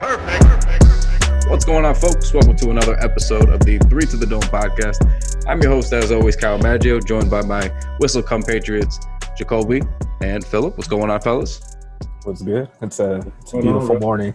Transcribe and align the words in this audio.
Perfect. 0.00 1.48
What's 1.48 1.64
going 1.64 1.84
on, 1.84 1.94
folks? 1.94 2.32
Welcome 2.32 2.54
to 2.56 2.70
another 2.70 2.96
episode 3.00 3.48
of 3.48 3.60
the 3.60 3.78
Three 3.90 4.02
to 4.02 4.16
the 4.16 4.26
Dome 4.26 4.42
podcast. 4.42 5.44
I'm 5.48 5.60
your 5.60 5.72
host, 5.72 5.92
as 5.92 6.12
always, 6.12 6.36
Kyle 6.36 6.58
Maggio, 6.58 7.00
joined 7.00 7.28
by 7.28 7.42
my 7.42 7.68
whistle 7.98 8.22
compatriots, 8.22 9.00
Jacoby 9.36 9.82
and 10.20 10.46
Philip. 10.46 10.76
What's 10.76 10.86
going 10.86 11.10
on, 11.10 11.20
fellas? 11.20 11.60
What's 12.22 12.42
good? 12.42 12.68
It's 12.80 13.00
a, 13.00 13.16
it's 13.40 13.52
a 13.54 13.60
beautiful 13.60 13.98
morning. 13.98 14.34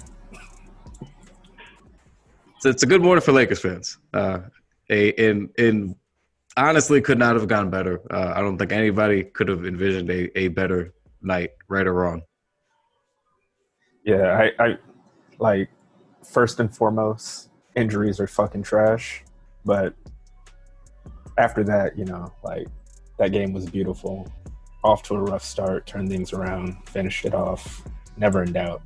So 2.60 2.70
it's 2.70 2.84
a 2.84 2.88
good 2.88 3.02
morning 3.02 3.22
for 3.22 3.32
Lakers 3.32 3.62
fans. 3.62 3.98
Uh, 4.14 4.40
a 4.90 5.10
in 5.12 5.50
in 5.58 5.96
honestly 6.58 7.00
could 7.00 7.20
not 7.20 7.36
have 7.36 7.48
gone 7.48 7.70
better. 7.70 8.02
Uh, 8.12 8.34
I 8.36 8.42
don't 8.42 8.58
think 8.58 8.74
anybody 8.74 9.24
could 9.24 9.48
have 9.48 9.66
envisioned 9.66 10.10
a, 10.10 10.38
a 10.38 10.50
better 10.50 10.94
night, 11.22 11.52
right 11.70 11.88
or 11.88 11.94
wrong. 11.94 12.22
Yeah, 14.06 14.50
I, 14.60 14.64
I 14.64 14.78
like 15.40 15.70
first 16.24 16.60
and 16.60 16.74
foremost, 16.76 17.50
injuries 17.76 18.20
are 18.20 18.28
fucking 18.28 18.64
trash. 18.64 19.24
But 19.66 19.94
after 21.38 21.64
that, 21.64 21.98
you 21.98 22.06
know, 22.06 22.34
like 22.44 22.68
that 23.18 23.32
game 23.32 23.54
was 23.54 23.66
beautiful. 23.66 24.32
Off 24.84 25.04
to 25.04 25.16
a 25.16 25.22
rough 25.22 25.44
start, 25.44 25.86
turned 25.86 26.10
things 26.10 26.34
around, 26.34 26.78
finished 26.88 27.26
it 27.26 27.34
off. 27.34 27.84
Never 28.18 28.44
in 28.44 28.52
doubt. 28.52 28.82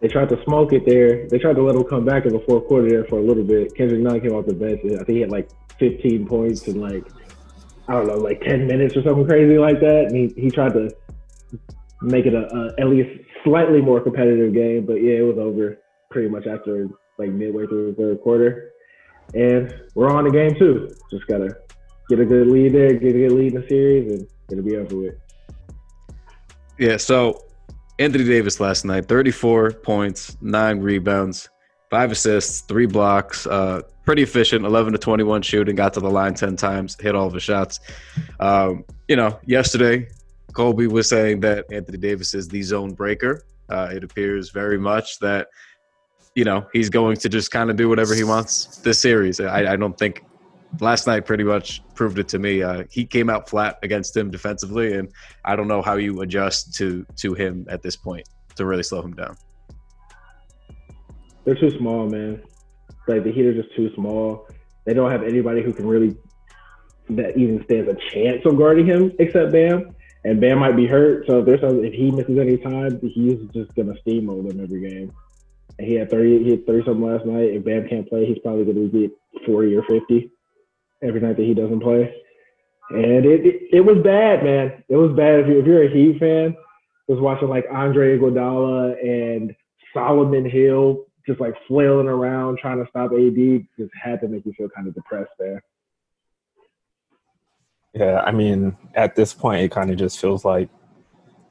They 0.00 0.08
tried 0.08 0.28
to 0.28 0.42
smoke 0.44 0.72
it 0.72 0.84
there. 0.86 1.26
They 1.28 1.38
tried 1.38 1.56
to 1.56 1.62
let 1.62 1.74
him 1.74 1.84
come 1.84 2.04
back 2.04 2.26
in 2.26 2.32
the 2.32 2.40
fourth 2.40 2.66
quarter 2.68 2.88
there 2.88 3.04
for 3.04 3.18
a 3.18 3.22
little 3.22 3.42
bit. 3.42 3.74
Kendrick 3.74 4.00
Nunn 4.00 4.20
came 4.20 4.32
off 4.32 4.46
the 4.46 4.54
bench. 4.54 4.80
I 4.84 5.04
think 5.04 5.08
he 5.08 5.20
had 5.20 5.30
like 5.30 5.48
15 5.78 6.26
points 6.26 6.68
in 6.68 6.80
like 6.80 7.04
I 7.88 7.92
don't 7.92 8.06
know, 8.06 8.16
like 8.16 8.40
10 8.40 8.66
minutes 8.66 8.96
or 8.96 9.02
something 9.02 9.26
crazy 9.26 9.58
like 9.58 9.80
that. 9.80 10.06
And 10.06 10.16
he, 10.16 10.40
he 10.40 10.50
tried 10.50 10.72
to 10.74 10.90
make 12.02 12.26
it 12.26 12.34
a, 12.34 12.46
a 12.54 12.80
at 12.80 12.88
least 12.88 13.08
slightly 13.44 13.80
more 13.80 14.00
competitive 14.00 14.52
game. 14.52 14.86
But 14.86 14.94
yeah, 14.94 15.18
it 15.18 15.26
was 15.26 15.38
over 15.38 15.78
pretty 16.10 16.28
much 16.28 16.46
after 16.46 16.88
like 17.18 17.30
midway 17.30 17.66
through 17.66 17.92
the 17.92 17.96
third 17.96 18.20
quarter. 18.22 18.72
And 19.34 19.74
we're 19.94 20.10
on 20.10 20.24
the 20.24 20.30
game 20.30 20.54
too. 20.54 20.94
Just 21.10 21.26
gotta 21.26 21.56
get 22.08 22.20
a 22.20 22.24
good 22.24 22.46
lead 22.48 22.74
there, 22.74 22.92
get 22.92 23.14
a 23.14 23.28
good 23.28 23.32
lead 23.32 23.54
in 23.54 23.60
the 23.60 23.68
series, 23.68 24.12
and 24.12 24.26
it'll 24.50 24.64
be 24.64 24.76
over 24.76 24.96
with. 24.96 25.14
Yeah, 26.78 26.96
so 26.98 27.46
Anthony 27.98 28.24
Davis 28.24 28.60
last 28.60 28.84
night, 28.84 29.08
34 29.08 29.72
points, 29.72 30.36
nine 30.42 30.80
rebounds, 30.80 31.48
five 31.90 32.12
assists, 32.12 32.60
three 32.62 32.86
blocks. 32.86 33.46
Uh, 33.46 33.82
pretty 34.04 34.22
efficient, 34.22 34.64
11 34.64 34.92
to 34.92 34.98
21 34.98 35.42
shooting, 35.42 35.74
got 35.74 35.94
to 35.94 36.00
the 36.00 36.10
line 36.10 36.34
10 36.34 36.56
times, 36.56 36.96
hit 37.00 37.14
all 37.14 37.26
of 37.26 37.32
the 37.32 37.40
shots. 37.40 37.80
Um, 38.38 38.84
you 39.08 39.16
know, 39.16 39.38
yesterday, 39.46 40.08
Colby 40.56 40.86
was 40.86 41.06
saying 41.06 41.40
that 41.40 41.66
Anthony 41.70 41.98
Davis 41.98 42.32
is 42.32 42.48
the 42.48 42.62
zone 42.62 42.94
breaker. 42.94 43.44
Uh, 43.68 43.90
it 43.92 44.02
appears 44.02 44.48
very 44.48 44.78
much 44.78 45.18
that, 45.18 45.48
you 46.34 46.44
know, 46.44 46.66
he's 46.72 46.88
going 46.88 47.18
to 47.18 47.28
just 47.28 47.50
kind 47.50 47.68
of 47.68 47.76
do 47.76 47.90
whatever 47.90 48.14
he 48.14 48.24
wants 48.24 48.78
this 48.78 48.98
series. 48.98 49.38
I, 49.38 49.74
I 49.74 49.76
don't 49.76 49.98
think 49.98 50.24
last 50.80 51.06
night 51.06 51.26
pretty 51.26 51.44
much 51.44 51.82
proved 51.94 52.18
it 52.18 52.26
to 52.28 52.38
me. 52.38 52.62
Uh, 52.62 52.84
he 52.90 53.04
came 53.04 53.28
out 53.28 53.50
flat 53.50 53.78
against 53.82 54.16
him 54.16 54.30
defensively, 54.30 54.94
and 54.94 55.12
I 55.44 55.56
don't 55.56 55.68
know 55.68 55.82
how 55.82 55.96
you 55.96 56.22
adjust 56.22 56.74
to 56.76 57.04
to 57.16 57.34
him 57.34 57.66
at 57.68 57.82
this 57.82 57.94
point 57.94 58.26
to 58.54 58.64
really 58.64 58.82
slow 58.82 59.02
him 59.02 59.12
down. 59.12 59.36
They're 61.44 61.54
too 61.54 61.76
small, 61.76 62.08
man. 62.08 62.42
Like 63.06 63.24
the 63.24 63.30
Heat 63.30 63.44
are 63.44 63.62
just 63.62 63.76
too 63.76 63.94
small. 63.94 64.48
They 64.86 64.94
don't 64.94 65.10
have 65.10 65.22
anybody 65.22 65.62
who 65.62 65.74
can 65.74 65.86
really 65.86 66.16
that 67.10 67.36
even 67.36 67.62
stands 67.64 67.90
a 67.90 67.96
chance 68.10 68.40
of 68.46 68.56
guarding 68.56 68.86
him 68.86 69.12
except 69.18 69.52
Bam. 69.52 69.95
And 70.26 70.40
Bam 70.40 70.58
might 70.58 70.74
be 70.74 70.86
hurt, 70.86 71.24
so 71.28 71.38
if 71.38 71.46
there's 71.46 71.60
some, 71.60 71.84
if 71.84 71.92
he 71.92 72.10
misses 72.10 72.36
any 72.36 72.56
time, 72.56 72.98
he's 73.00 73.38
just 73.54 73.72
gonna 73.76 73.94
steamroll 74.04 74.46
them 74.46 74.60
every 74.60 74.80
game. 74.80 75.12
And 75.78 75.86
he 75.86 75.94
had 75.94 76.10
thirty, 76.10 76.42
he 76.42 76.50
had 76.50 76.66
thirty 76.66 76.84
something 76.84 77.06
last 77.06 77.24
night. 77.24 77.54
If 77.54 77.64
Bam 77.64 77.88
can't 77.88 78.08
play, 78.08 78.26
he's 78.26 78.40
probably 78.40 78.64
gonna 78.64 78.88
get 78.88 79.12
forty 79.46 79.76
or 79.76 79.84
fifty 79.84 80.32
every 81.00 81.20
night 81.20 81.36
that 81.36 81.44
he 81.44 81.54
doesn't 81.54 81.78
play. 81.78 82.12
And 82.90 83.24
it, 83.24 83.46
it, 83.46 83.62
it 83.72 83.80
was 83.80 83.98
bad, 84.02 84.42
man. 84.42 84.82
It 84.88 84.96
was 84.96 85.14
bad. 85.16 85.40
If, 85.40 85.46
you, 85.46 85.60
if 85.60 85.66
you're 85.66 85.84
a 85.84 85.94
Heat 85.94 86.18
fan, 86.18 86.56
was 87.06 87.20
watching 87.20 87.48
like 87.48 87.66
Andre 87.70 88.18
Iguodala 88.18 88.96
and 89.00 89.54
Solomon 89.94 90.48
Hill 90.48 91.04
just 91.24 91.40
like 91.40 91.54
flailing 91.68 92.08
around 92.08 92.58
trying 92.58 92.82
to 92.82 92.90
stop 92.90 93.12
AD 93.12 93.66
just 93.78 93.92
had 94.00 94.20
to 94.22 94.28
make 94.28 94.44
you 94.44 94.52
feel 94.58 94.68
kind 94.70 94.88
of 94.88 94.94
depressed 94.94 95.30
there. 95.38 95.62
Yeah, 97.96 98.20
I 98.26 98.30
mean, 98.30 98.76
at 98.94 99.16
this 99.16 99.32
point, 99.32 99.62
it 99.62 99.70
kind 99.70 99.90
of 99.90 99.96
just 99.96 100.20
feels 100.20 100.44
like 100.44 100.68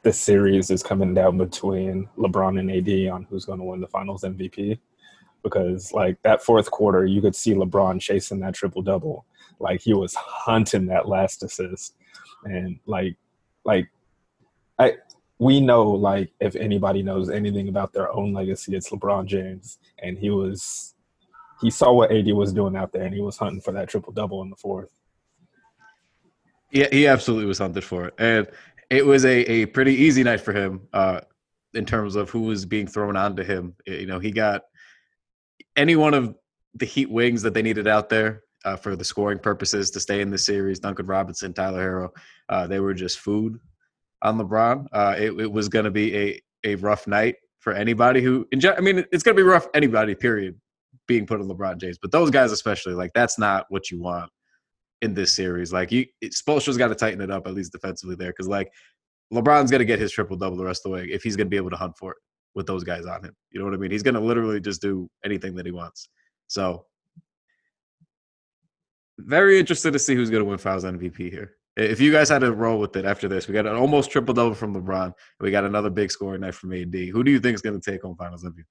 the 0.03 0.13
series 0.13 0.69
is 0.69 0.83
coming 0.83 1.16
down 1.16 1.39
between 1.39 2.07
LeBron 2.19 2.59
and 2.59 2.69
AD 2.69 3.11
on 3.11 3.23
who's 3.28 3.45
going 3.45 3.57
to 3.57 3.66
win 3.66 3.81
the 3.81 3.88
Finals 3.88 4.22
MVP. 4.22 4.78
Because 5.41 5.91
like 5.91 6.22
that 6.22 6.44
fourth 6.44 6.69
quarter, 6.69 7.03
you 7.03 7.19
could 7.19 7.35
see 7.35 7.56
LeBron 7.56 8.00
chasing 8.00 8.39
that 8.41 8.53
triple 8.53 8.83
double, 8.83 9.25
like 9.59 9.81
he 9.81 9.95
was 9.95 10.13
hunting 10.13 10.85
that 10.85 11.07
last 11.07 11.41
assist, 11.41 11.95
and 12.44 12.79
like, 12.85 13.16
like, 13.63 13.89
I 14.77 14.97
we 15.39 15.59
know 15.59 15.89
like 15.89 16.31
if 16.39 16.56
anybody 16.56 17.01
knows 17.01 17.31
anything 17.31 17.69
about 17.69 17.91
their 17.91 18.16
own 18.16 18.33
legacy, 18.33 18.75
it's 18.75 18.91
LeBron 18.91 19.25
James, 19.25 19.79
and 19.97 20.16
he 20.16 20.29
was 20.29 20.94
he 21.62 21.72
saw 21.72 21.91
what 21.91 22.12
AD 22.12 22.31
was 22.33 22.53
doing 22.53 22.75
out 22.75 22.91
there, 22.91 23.03
and 23.03 23.16
he 23.16 23.22
was 23.22 23.38
hunting 23.38 23.62
for 23.62 23.72
that 23.72 23.89
triple 23.89 24.13
double 24.13 24.44
in 24.44 24.51
the 24.51 24.56
fourth. 24.56 24.91
Yeah, 26.75 26.90
he 26.91 27.08
absolutely 27.08 27.46
was 27.46 27.59
hunted 27.59 27.86
for 27.86 28.08
it, 28.08 28.16
and 28.18 28.47
it 28.90 29.06
was 29.06 29.24
a 29.24 29.50
a 29.50 29.66
pretty 29.68 29.94
easy 29.94 30.24
night 30.24 30.41
for 30.41 30.52
him 30.52 30.81
uh, 30.91 31.22
in 31.74 31.86
terms 31.86 32.18
of 32.18 32.30
who 32.30 32.41
was 32.41 32.66
being 32.66 32.86
thrown 32.86 33.16
onto 33.16 33.44
him. 33.44 33.75
You 33.88 34.06
know, 34.06 34.19
he 34.19 34.30
got 34.30 34.63
any 35.78 35.96
one 35.96 36.13
of 36.13 36.36
the 36.74 36.86
Heat 36.86 37.09
wings 37.09 37.41
that 37.44 37.53
they 37.53 37.62
needed 37.62 37.88
out 37.88 38.09
there. 38.09 38.41
Uh, 38.66 38.75
for 38.75 38.96
the 38.96 39.06
scoring 39.06 39.38
purposes 39.38 39.91
to 39.91 40.00
stay 40.00 40.22
in 40.22 40.31
the 40.31 40.38
series, 40.40 40.80
Duncan 40.80 41.06
Robinson, 41.06 41.53
Tyler 41.53 41.84
Herro, 41.84 42.09
uh, 42.50 42.66
they 42.66 42.80
were 42.80 42.96
just 42.96 43.19
food 43.19 43.59
on 44.24 44.40
LeBron. 44.40 44.88
Uh, 44.92 45.13
it, 45.19 45.40
it, 45.40 45.52
was 45.52 45.69
going 45.69 45.86
to 45.86 45.92
be 45.92 46.18
a, 46.18 46.42
a 46.63 46.74
rough 46.78 47.06
night 47.06 47.36
for 47.59 47.74
anybody 47.74 48.24
who, 48.24 48.47
I 48.52 48.81
mean, 48.81 49.06
it's 49.12 49.22
going 49.22 49.38
to 49.38 49.40
be 49.40 49.47
rough 49.47 49.68
anybody, 49.75 50.16
period, 50.16 50.59
being 51.07 51.28
put 51.28 51.40
on 51.40 51.47
LeBron 51.47 51.78
James. 51.78 52.00
But 52.02 52.12
those 52.12 52.31
guys, 52.31 52.52
especially, 52.52 52.96
like 52.96 53.12
that's 53.13 53.38
not 53.38 53.68
what 53.69 53.92
you 53.92 54.02
want 54.02 54.31
in 55.05 55.13
this 55.13 55.33
series. 55.33 55.71
Like 55.71 55.91
you, 55.91 56.05
Spoelstra's 56.23 56.77
got 56.77 56.89
to 56.89 56.95
tighten 56.95 57.21
it 57.21 57.31
up 57.31 57.47
at 57.47 57.53
least 57.53 57.71
defensively 57.71 58.16
there, 58.16 58.31
because 58.31 58.47
like 58.47 58.69
LeBron's 59.33 59.71
to 59.79 59.85
get 59.85 59.99
his 59.99 60.11
triple 60.11 60.35
double 60.35 60.57
the 60.57 60.66
rest 60.66 60.85
of 60.85 60.91
the 60.91 60.97
way 60.97 61.05
if 61.05 61.23
he's 61.23 61.38
to 61.47 61.49
be 61.49 61.57
able 61.57 61.69
to 61.69 61.77
hunt 61.77 61.97
for 61.97 62.11
it 62.11 62.17
with 62.53 62.67
those 62.67 62.83
guys 62.83 63.05
on 63.05 63.23
him. 63.23 63.35
You 63.51 63.59
know 63.59 63.65
what 63.65 63.73
I 63.73 63.77
mean? 63.77 63.91
He's 63.91 64.03
to 64.15 64.21
literally 64.21 64.59
just 64.59 64.81
do 64.81 65.09
anything 65.23 65.55
that 65.55 65.65
he 65.65 65.71
wants. 65.71 66.09
So 66.47 66.85
very 69.17 69.59
interested 69.59 69.91
to 69.94 69.99
see 69.99 70.15
who's 70.15 70.29
to 70.44 70.49
win 70.49 70.57
Finals 70.57 70.83
MVP 70.83 71.31
here. 71.31 71.55
If 71.77 71.99
you 71.99 72.11
guys 72.11 72.29
had 72.29 72.39
to 72.39 72.53
roll 72.53 72.79
with 72.79 72.95
it 72.95 73.03
after 73.03 73.27
this, 73.27 73.47
we 73.47 73.53
got 73.53 73.65
an 73.65 73.75
almost 73.75 74.09
triple 74.09 74.33
double 74.33 74.53
from 74.53 74.73
LeBron. 74.73 75.13
We 75.41 75.51
got 75.51 75.65
another 75.65 75.89
big 75.89 76.09
scoring 76.09 76.41
night 76.41 76.55
from 76.55 76.71
AD. 76.71 76.94
Who 76.94 77.23
do 77.23 77.31
you 77.31 77.39
think 77.39 77.55
is 77.55 77.61
going 77.61 77.79
to 77.79 77.91
take 77.91 78.03
home 78.03 78.15
Finals 78.15 78.45
MVP? 78.45 78.63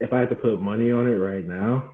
If 0.00 0.12
I 0.12 0.20
had 0.20 0.28
to 0.30 0.36
put 0.36 0.60
money 0.60 0.90
on 0.90 1.06
it 1.06 1.14
right 1.14 1.46
now, 1.46 1.92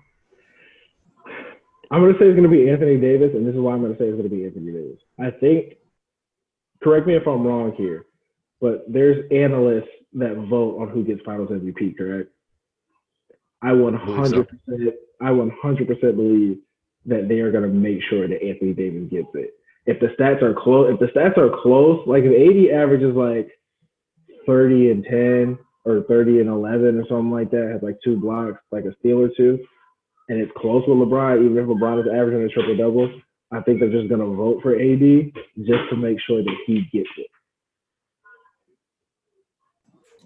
I'm 1.91 2.03
going 2.03 2.13
to 2.13 2.19
say 2.19 2.27
it's 2.27 2.37
going 2.37 2.51
to 2.51 2.55
be 2.55 2.69
Anthony 2.69 2.97
Davis, 2.99 3.31
and 3.35 3.47
this 3.47 3.55
is 3.55 3.61
why 3.61 3.73
I'm 3.73 3.81
going 3.81 3.93
to 3.93 3.99
say 3.99 4.07
it's 4.07 4.17
going 4.17 4.29
to 4.29 4.35
be 4.35 4.45
Anthony 4.45 4.73
Davis. 4.73 5.01
I 5.19 5.31
think, 5.31 5.79
correct 6.83 7.07
me 7.07 7.17
if 7.17 7.27
I'm 7.27 7.47
wrong 7.47 7.73
here, 7.77 8.05
but 8.61 8.85
there's 8.89 9.25
analysts 9.31 9.89
that 10.15 10.37
vote 10.51 10.81
on 10.81 10.89
who 10.89 11.05
gets 11.05 11.23
Finals 11.25 11.51
MVP, 11.51 11.97
correct? 11.97 12.31
I 13.63 13.69
100%, 13.69 14.47
I 15.21 15.31
100% 15.31 16.17
believe 16.17 16.59
that 17.07 17.29
they 17.29 17.41
are 17.41 17.51
going 17.51 17.65
to 17.65 17.71
make 17.71 18.01
sure 18.09 18.29
that 18.29 18.43
Anthony 18.43 18.75
Davis 18.75 19.09
gets 19.11 19.29
it. 19.35 19.55
If 19.87 20.01
the 20.01 20.09
stats 20.09 20.43
are 20.43 20.55
close, 20.55 20.93
if 20.93 21.01
the 21.01 21.07
stats 21.07 21.39
are 21.39 21.51
close, 21.63 22.07
like 22.07 22.25
if 22.25 22.33
AD 22.33 22.75
averages 22.75 23.17
like 23.17 23.51
30 24.47 24.91
and 24.91 25.05
10 25.05 25.59
or 25.85 26.03
30 26.03 26.41
and 26.41 26.49
11 26.49 26.99
or 26.99 27.07
something 27.09 27.31
like 27.31 27.51
that, 27.51 27.71
has 27.73 27.83
like 27.83 27.97
two 28.05 28.19
blocks, 28.19 28.61
like 28.71 28.85
a 28.85 28.95
steal 29.01 29.21
or 29.21 29.31
two, 29.35 29.59
and 30.29 30.41
it's 30.41 30.53
close 30.57 30.85
with 30.87 30.99
LeBron, 30.99 31.45
even 31.45 31.59
if 31.59 31.67
LeBron 31.67 32.01
is 32.01 32.13
averaging 32.13 32.43
a 32.43 32.49
triple 32.49 32.77
double, 32.77 33.21
I 33.51 33.61
think 33.63 33.81
they're 33.81 33.91
just 33.91 34.09
going 34.09 34.21
to 34.21 34.35
vote 34.35 34.61
for 34.63 34.75
AD 34.75 35.33
just 35.59 35.91
to 35.91 35.97
make 35.97 36.19
sure 36.27 36.43
that 36.43 36.57
he 36.67 36.83
gets 36.93 37.09
it. 37.17 37.27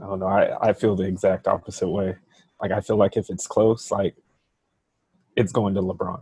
Oh 0.01 0.17
no, 0.17 0.27
I, 0.27 0.71
I 0.71 0.73
feel 0.73 0.97
the 0.97 1.05
exact 1.05 1.47
opposite 1.47 1.89
way. 1.89 2.17
Like 2.61 2.73
I 2.73 2.81
feel 2.81 2.97
like 2.97 3.17
if 3.17 3.31
it's 3.31 3.47
close, 3.47 3.91
like 3.91 4.17
it's 5.37 5.53
going 5.53 5.75
to 5.75 5.83
LeBron 5.83 6.21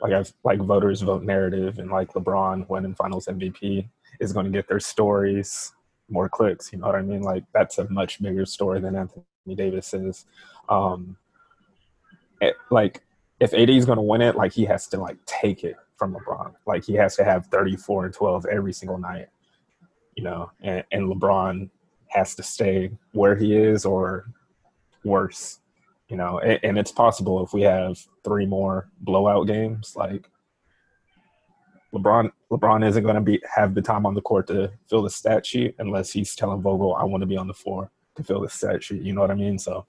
like 0.00 0.12
I've 0.12 0.32
like 0.44 0.60
voters 0.60 1.00
vote 1.00 1.22
narrative 1.22 1.78
and 1.78 1.90
like 1.90 2.12
LeBron 2.12 2.68
winning 2.68 2.94
Finals 2.94 3.26
MVP 3.26 3.88
is 4.20 4.32
going 4.32 4.46
to 4.46 4.52
get 4.52 4.68
their 4.68 4.80
stories 4.80 5.72
more 6.08 6.28
clicks. 6.28 6.72
You 6.72 6.78
know 6.78 6.86
what 6.86 6.96
I 6.96 7.02
mean? 7.02 7.22
Like 7.22 7.44
that's 7.52 7.78
a 7.78 7.88
much 7.88 8.22
bigger 8.22 8.46
story 8.46 8.80
than 8.80 8.96
Anthony 8.96 9.24
Davis 9.54 9.94
is. 9.94 10.26
Um, 10.68 11.16
it, 12.40 12.56
like 12.70 13.02
if 13.40 13.52
AD 13.52 13.70
is 13.70 13.84
going 13.84 13.96
to 13.96 14.02
win 14.02 14.22
it, 14.22 14.36
like 14.36 14.52
he 14.52 14.64
has 14.64 14.86
to 14.88 14.98
like 14.98 15.18
take 15.26 15.64
it 15.64 15.76
from 15.96 16.14
LeBron. 16.14 16.54
Like 16.66 16.84
he 16.84 16.94
has 16.94 17.16
to 17.16 17.24
have 17.24 17.46
34 17.46 18.06
and 18.06 18.14
12 18.14 18.46
every 18.46 18.72
single 18.72 18.98
night. 18.98 19.28
You 20.16 20.24
know, 20.24 20.50
and, 20.62 20.82
and 20.92 21.12
LeBron 21.12 21.68
has 22.08 22.34
to 22.36 22.42
stay 22.42 22.90
where 23.12 23.36
he 23.36 23.54
is 23.54 23.84
or 23.84 24.26
worse. 25.04 25.60
You 26.08 26.16
know, 26.16 26.38
and, 26.38 26.58
and 26.62 26.78
it's 26.78 26.92
possible 26.92 27.44
if 27.44 27.52
we 27.52 27.62
have 27.62 27.98
three 28.24 28.46
more 28.46 28.88
blowout 29.00 29.46
games, 29.46 29.94
like 29.96 30.30
LeBron 31.94 32.30
LeBron 32.50 32.86
isn't 32.86 33.02
going 33.02 33.16
to 33.16 33.20
be 33.20 33.40
have 33.52 33.74
the 33.74 33.82
time 33.82 34.06
on 34.06 34.14
the 34.14 34.20
court 34.20 34.46
to 34.48 34.70
fill 34.88 35.02
the 35.02 35.10
stat 35.10 35.44
sheet 35.44 35.74
unless 35.78 36.12
he's 36.12 36.34
telling 36.34 36.62
Vogel, 36.62 36.94
"I 36.94 37.04
want 37.04 37.22
to 37.22 37.26
be 37.26 37.36
on 37.36 37.48
the 37.48 37.54
floor 37.54 37.90
to 38.16 38.22
fill 38.22 38.40
the 38.40 38.48
stat 38.48 38.82
sheet." 38.82 39.02
You 39.02 39.12
know 39.14 39.20
what 39.20 39.30
I 39.30 39.34
mean? 39.34 39.58
So, 39.58 39.86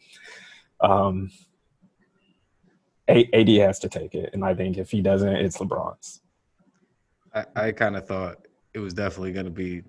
um, 0.81 1.31
AD 3.09 3.47
has 3.47 3.79
to 3.79 3.89
take 3.89 4.15
it, 4.15 4.31
and 4.33 4.43
I 4.43 4.53
think 4.53 4.77
if 4.77 4.91
he 4.91 5.01
doesn't, 5.01 5.35
it's 5.35 5.57
LeBron's. 5.57 6.21
I, 7.33 7.45
I 7.55 7.71
kind 7.71 7.95
of 7.95 8.07
thought 8.07 8.47
it 8.73 8.79
was 8.79 8.93
definitely 8.93 9.31
going 9.31 9.45
to 9.45 9.51
be 9.51 9.83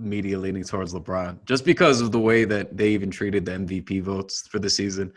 media 0.00 0.38
leaning 0.38 0.64
towards 0.64 0.94
LeBron 0.94 1.44
just 1.44 1.64
because 1.64 2.00
of 2.00 2.10
the 2.12 2.18
way 2.18 2.44
that 2.44 2.76
they 2.76 2.88
even 2.90 3.10
treated 3.10 3.44
the 3.44 3.52
MVP 3.52 4.02
votes 4.02 4.48
for 4.48 4.58
the 4.58 4.70
season. 4.70 5.12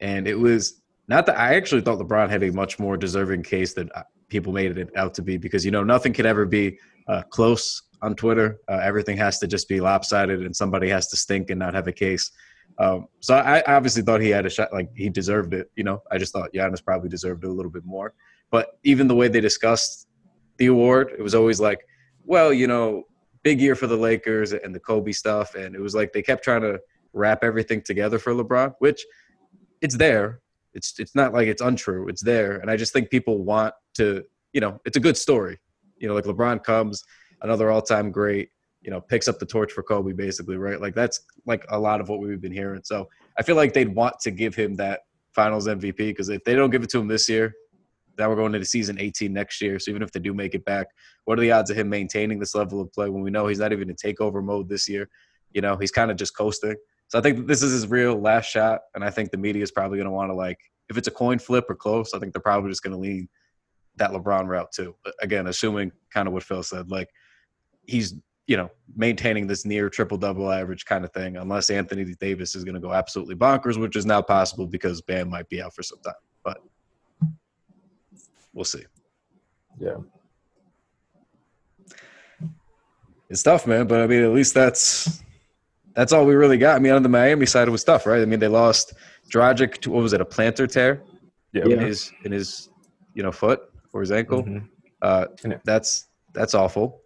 And 0.00 0.26
it 0.28 0.38
was 0.38 0.82
not 1.08 1.26
that 1.26 1.38
I 1.38 1.56
actually 1.56 1.80
thought 1.80 1.98
LeBron 1.98 2.30
had 2.30 2.42
a 2.42 2.52
much 2.52 2.78
more 2.78 2.96
deserving 2.96 3.42
case 3.42 3.74
than 3.74 3.90
uh, 3.94 4.04
people 4.28 4.52
made 4.52 4.78
it 4.78 4.90
out 4.96 5.14
to 5.14 5.22
be 5.22 5.36
because, 5.36 5.64
you 5.64 5.70
know, 5.70 5.82
nothing 5.82 6.12
could 6.12 6.26
ever 6.26 6.46
be 6.46 6.78
uh, 7.08 7.22
close 7.30 7.82
on 8.02 8.14
Twitter. 8.14 8.60
Uh, 8.68 8.80
everything 8.82 9.16
has 9.16 9.38
to 9.40 9.46
just 9.46 9.68
be 9.68 9.80
lopsided 9.80 10.40
and 10.42 10.54
somebody 10.54 10.88
has 10.88 11.08
to 11.08 11.16
stink 11.16 11.50
and 11.50 11.58
not 11.58 11.74
have 11.74 11.88
a 11.88 11.92
case. 11.92 12.30
Um, 12.80 13.08
so 13.20 13.34
I, 13.34 13.58
I 13.58 13.74
obviously 13.74 14.02
thought 14.02 14.22
he 14.22 14.30
had 14.30 14.46
a 14.46 14.50
shot, 14.50 14.72
like 14.72 14.88
he 14.96 15.10
deserved 15.10 15.52
it. 15.52 15.70
You 15.76 15.84
know, 15.84 16.02
I 16.10 16.16
just 16.16 16.32
thought 16.32 16.52
Giannis 16.54 16.82
probably 16.82 17.10
deserved 17.10 17.44
it 17.44 17.48
a 17.48 17.52
little 17.52 17.70
bit 17.70 17.84
more. 17.84 18.14
But 18.50 18.78
even 18.84 19.06
the 19.06 19.14
way 19.14 19.28
they 19.28 19.40
discussed 19.40 20.08
the 20.56 20.66
award, 20.66 21.12
it 21.16 21.22
was 21.22 21.34
always 21.34 21.60
like, 21.60 21.86
well, 22.24 22.52
you 22.52 22.66
know, 22.66 23.04
big 23.42 23.60
year 23.60 23.74
for 23.74 23.86
the 23.86 23.96
Lakers 23.96 24.52
and 24.52 24.74
the 24.74 24.80
Kobe 24.80 25.12
stuff, 25.12 25.54
and 25.54 25.74
it 25.74 25.80
was 25.80 25.94
like 25.94 26.12
they 26.12 26.22
kept 26.22 26.42
trying 26.42 26.62
to 26.62 26.80
wrap 27.12 27.44
everything 27.44 27.82
together 27.82 28.18
for 28.18 28.32
LeBron, 28.32 28.74
which 28.78 29.04
it's 29.82 29.96
there. 29.96 30.40
It's 30.72 30.98
it's 30.98 31.14
not 31.14 31.32
like 31.34 31.48
it's 31.48 31.62
untrue. 31.62 32.08
It's 32.08 32.22
there, 32.22 32.58
and 32.58 32.70
I 32.70 32.76
just 32.76 32.92
think 32.92 33.10
people 33.10 33.44
want 33.44 33.74
to, 33.94 34.24
you 34.52 34.60
know, 34.60 34.80
it's 34.84 34.96
a 34.96 35.00
good 35.00 35.16
story. 35.16 35.58
You 35.98 36.08
know, 36.08 36.14
like 36.14 36.24
LeBron 36.24 36.64
comes, 36.64 37.04
another 37.42 37.70
all-time 37.70 38.10
great, 38.10 38.50
you 38.82 38.90
know, 38.90 39.00
picks 39.00 39.28
up 39.28 39.38
the 39.38 39.46
torch 39.46 39.72
for 39.72 39.82
Kobe, 39.82 40.12
basically, 40.12 40.56
right? 40.56 40.80
Like 40.80 40.94
that's 40.94 41.20
like 41.46 41.66
a 41.68 41.78
lot 41.78 42.00
of 42.00 42.08
what 42.08 42.20
we've 42.20 42.40
been 42.40 42.52
hearing. 42.52 42.80
So 42.84 43.08
I 43.38 43.42
feel 43.42 43.56
like 43.56 43.72
they'd 43.72 43.94
want 43.94 44.18
to 44.20 44.30
give 44.30 44.54
him 44.54 44.74
that 44.76 45.00
Finals 45.34 45.68
MVP 45.68 45.96
because 45.96 46.28
if 46.28 46.42
they 46.44 46.54
don't 46.54 46.70
give 46.70 46.82
it 46.82 46.90
to 46.90 46.98
him 46.98 47.08
this 47.08 47.28
year, 47.28 47.52
now 48.18 48.28
we're 48.28 48.36
going 48.36 48.54
into 48.54 48.66
season 48.66 48.98
18 48.98 49.32
next 49.32 49.60
year. 49.60 49.78
So 49.78 49.90
even 49.90 50.02
if 50.02 50.12
they 50.12 50.20
do 50.20 50.34
make 50.34 50.54
it 50.54 50.64
back, 50.64 50.88
what 51.24 51.38
are 51.38 51.42
the 51.42 51.52
odds 51.52 51.70
of 51.70 51.76
him 51.76 51.88
maintaining 51.88 52.38
this 52.38 52.54
level 52.54 52.80
of 52.80 52.92
play 52.92 53.08
when 53.08 53.22
we 53.22 53.30
know 53.30 53.46
he's 53.46 53.58
not 53.58 53.72
even 53.72 53.88
in 53.88 53.96
takeover 53.96 54.42
mode 54.42 54.68
this 54.68 54.88
year? 54.88 55.08
You 55.52 55.60
know, 55.60 55.76
he's 55.76 55.90
kind 55.90 56.10
of 56.10 56.16
just 56.16 56.36
coasting. 56.36 56.76
So 57.08 57.18
I 57.18 57.22
think 57.22 57.46
this 57.46 57.62
is 57.62 57.72
his 57.72 57.88
real 57.88 58.20
last 58.20 58.46
shot, 58.46 58.82
and 58.94 59.04
I 59.04 59.10
think 59.10 59.30
the 59.30 59.36
media 59.36 59.62
is 59.62 59.72
probably 59.72 59.98
going 59.98 60.06
to 60.06 60.12
want 60.12 60.30
to 60.30 60.34
like, 60.34 60.58
if 60.88 60.96
it's 60.96 61.08
a 61.08 61.12
coin 61.12 61.38
flip 61.38 61.64
or 61.68 61.74
close, 61.74 62.14
I 62.14 62.18
think 62.18 62.32
they're 62.32 62.42
probably 62.42 62.70
just 62.70 62.82
going 62.82 62.92
to 62.92 62.98
lean 62.98 63.28
that 63.96 64.10
LeBron 64.10 64.46
route 64.46 64.70
too. 64.72 64.94
But 65.02 65.14
again, 65.20 65.46
assuming 65.46 65.92
kind 66.12 66.28
of 66.28 66.34
what 66.34 66.42
Phil 66.44 66.62
said, 66.62 66.90
like 66.90 67.08
he's 67.86 68.14
you 68.46 68.56
know 68.56 68.68
maintaining 68.96 69.46
this 69.46 69.64
near 69.64 69.88
triple 69.88 70.18
double 70.18 70.50
average 70.50 70.84
kind 70.84 71.04
of 71.04 71.12
thing, 71.12 71.36
unless 71.36 71.70
Anthony 71.70 72.04
Davis 72.18 72.54
is 72.54 72.64
going 72.64 72.74
to 72.74 72.80
go 72.80 72.92
absolutely 72.92 73.34
bonkers, 73.36 73.78
which 73.78 73.96
is 73.96 74.06
now 74.06 74.20
possible 74.22 74.66
because 74.66 75.00
Bam 75.02 75.28
might 75.30 75.48
be 75.48 75.62
out 75.62 75.74
for 75.74 75.82
some 75.82 76.00
time. 76.00 76.14
But 76.42 76.58
we'll 78.52 78.64
see. 78.64 78.84
Yeah. 79.78 79.96
It's 83.28 83.42
tough, 83.42 83.66
man. 83.66 83.86
But 83.86 84.00
I 84.00 84.06
mean, 84.06 84.22
at 84.24 84.32
least 84.32 84.54
that's 84.54 85.22
that's 85.94 86.12
all 86.12 86.24
we 86.26 86.34
really 86.34 86.58
got. 86.58 86.76
I 86.76 86.78
mean, 86.80 86.92
on 86.92 87.02
the 87.02 87.08
Miami 87.08 87.46
side, 87.46 87.68
it 87.68 87.70
was 87.70 87.84
tough, 87.84 88.06
right? 88.06 88.20
I 88.22 88.24
mean, 88.24 88.40
they 88.40 88.48
lost 88.48 88.94
Dragic 89.32 89.78
to 89.82 89.90
what 89.90 90.02
was 90.02 90.12
it, 90.12 90.20
a 90.20 90.24
plantar 90.24 90.68
tear 90.70 91.02
Yeah. 91.52 91.64
in 91.66 91.78
his 91.78 92.10
in 92.24 92.32
his 92.32 92.68
you 93.14 93.22
know 93.22 93.30
foot 93.32 93.60
or 93.92 94.00
his 94.00 94.10
ankle. 94.10 94.42
Mhm. 94.42 94.68
Uh, 95.02 95.26
that's 95.64 96.08
that's 96.32 96.54
awful. 96.54 96.99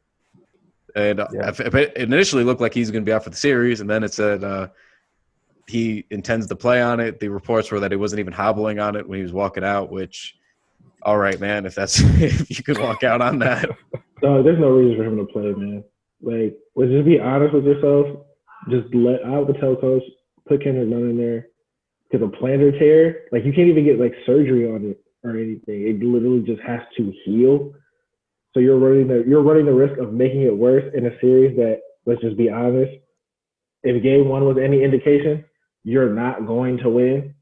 And 0.94 1.18
Yeah. 1.32 1.52
it 1.58 1.96
initially 1.96 2.44
looked 2.44 2.60
like 2.60 2.72
he's 2.74 2.90
going 2.90 3.04
to 3.04 3.08
be 3.08 3.12
out 3.12 3.24
for 3.24 3.30
the 3.30 3.36
series, 3.36 3.80
and 3.80 3.90
then 3.90 4.04
it 4.04 4.12
said 4.14 4.44
uh, 4.44 4.68
he 5.66 6.04
intends 6.10 6.46
to 6.48 6.56
play 6.56 6.80
on 6.80 7.00
it. 7.00 7.20
The 7.20 7.28
reports 7.28 7.70
were 7.70 7.80
that 7.80 7.90
he 7.90 7.96
wasn't 7.96 8.20
even 8.20 8.32
hobbling 8.32 8.78
on 8.78 8.96
it 8.96 9.08
when 9.08 9.18
he 9.18 9.22
was 9.22 9.32
walking 9.32 9.64
out. 9.64 9.90
Which, 9.90 10.36
all 11.02 11.18
right, 11.18 11.38
man, 11.40 11.66
if 11.66 11.74
that's 11.74 12.00
if 12.20 12.48
you 12.56 12.62
could 12.62 12.78
walk 12.78 13.02
out 13.02 13.20
on 13.20 13.38
that, 13.40 13.68
No, 14.22 14.42
there's 14.42 14.60
no 14.60 14.70
reason 14.70 14.96
for 14.96 15.04
him 15.04 15.16
to 15.18 15.24
play, 15.32 15.52
man. 15.52 15.84
Like, 16.22 16.56
let's 16.76 16.90
just 16.92 17.04
be 17.04 17.18
honest 17.18 17.54
with 17.54 17.64
yourself. 17.64 18.24
Just 18.70 18.94
let 18.94 19.22
out 19.24 19.46
the 19.46 19.52
tell 19.54 19.76
coach 19.76 20.02
put 20.48 20.62
Kendrick 20.62 20.88
Nunn 20.88 21.10
in 21.10 21.18
there 21.18 21.48
because 22.10 22.26
a 22.26 22.30
plantar 22.30 22.78
tear, 22.78 23.24
like 23.32 23.44
you 23.44 23.52
can't 23.52 23.68
even 23.68 23.84
get 23.84 23.98
like 23.98 24.14
surgery 24.24 24.70
on 24.70 24.90
it 24.90 25.00
or 25.22 25.36
anything. 25.36 25.88
It 25.88 26.02
literally 26.02 26.40
just 26.40 26.62
has 26.62 26.80
to 26.96 27.12
heal. 27.24 27.72
So 28.54 28.60
you're 28.60 28.78
running 28.78 29.08
the 29.08 29.24
you're 29.26 29.42
running 29.42 29.66
the 29.66 29.72
risk 29.72 29.98
of 29.98 30.12
making 30.12 30.42
it 30.42 30.56
worse 30.56 30.84
in 30.94 31.06
a 31.06 31.20
series 31.20 31.56
that 31.56 31.80
let's 32.06 32.20
just 32.20 32.36
be 32.36 32.48
honest. 32.48 32.92
If 33.82 34.02
game 34.02 34.28
one 34.28 34.44
was 34.44 34.56
any 34.62 34.82
indication, 34.82 35.44
you're 35.82 36.12
not 36.12 36.46
going 36.46 36.78
to 36.78 36.88
win. 36.88 37.34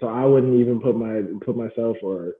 So 0.00 0.06
I 0.06 0.24
wouldn't 0.24 0.60
even 0.60 0.80
put 0.80 0.96
my 0.96 1.22
put 1.44 1.56
myself 1.56 1.96
or 2.02 2.34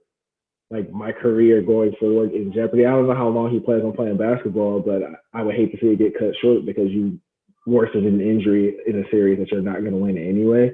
like 0.71 0.91
my 0.91 1.11
career 1.11 1.61
going 1.61 1.93
forward 1.99 2.31
in 2.31 2.53
jeopardy. 2.53 2.85
I 2.85 2.91
don't 2.91 3.07
know 3.07 3.15
how 3.15 3.27
long 3.27 3.51
he 3.51 3.59
plans 3.59 3.83
on 3.83 3.93
playing 3.93 4.17
basketball, 4.17 4.79
but 4.79 5.01
I, 5.33 5.43
would 5.43 5.55
hate 5.55 5.71
to 5.71 5.77
see 5.79 5.93
it 5.93 5.99
get 5.99 6.17
cut 6.17 6.33
short 6.41 6.65
because 6.65 6.89
you 6.89 7.19
worsen 7.67 8.07
an 8.07 8.19
injury 8.19 8.75
in 8.87 8.99
a 8.99 9.09
series 9.11 9.37
that 9.39 9.51
you're 9.51 9.61
not 9.61 9.81
going 9.81 9.91
to 9.91 9.97
win 9.97 10.17
anyway. 10.17 10.71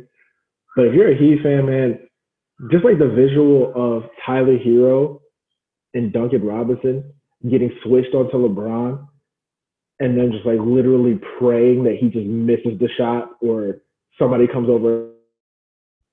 But 0.75 0.86
if 0.86 0.94
you're 0.94 1.12
a 1.12 1.18
Heat 1.18 1.44
fan, 1.44 1.66
man, 1.66 2.00
just 2.72 2.86
like 2.86 2.98
the 2.98 3.10
visual 3.10 3.74
of 3.75 4.04
Tyler 4.25 4.57
Herro 4.57 5.19
and 5.94 6.13
Duncan 6.13 6.44
Robinson 6.45 7.13
getting 7.50 7.71
switched 7.83 8.13
onto 8.13 8.38
LeBron 8.38 9.07
and 10.00 10.18
then 10.18 10.31
just 10.31 10.45
like 10.45 10.59
literally 10.59 11.19
praying 11.39 11.83
that 11.83 11.97
he 12.00 12.09
just 12.09 12.27
misses 12.27 12.80
the 12.80 12.89
shot 12.97 13.30
or 13.41 13.81
somebody 14.18 14.47
comes 14.47 14.69
over 14.69 15.12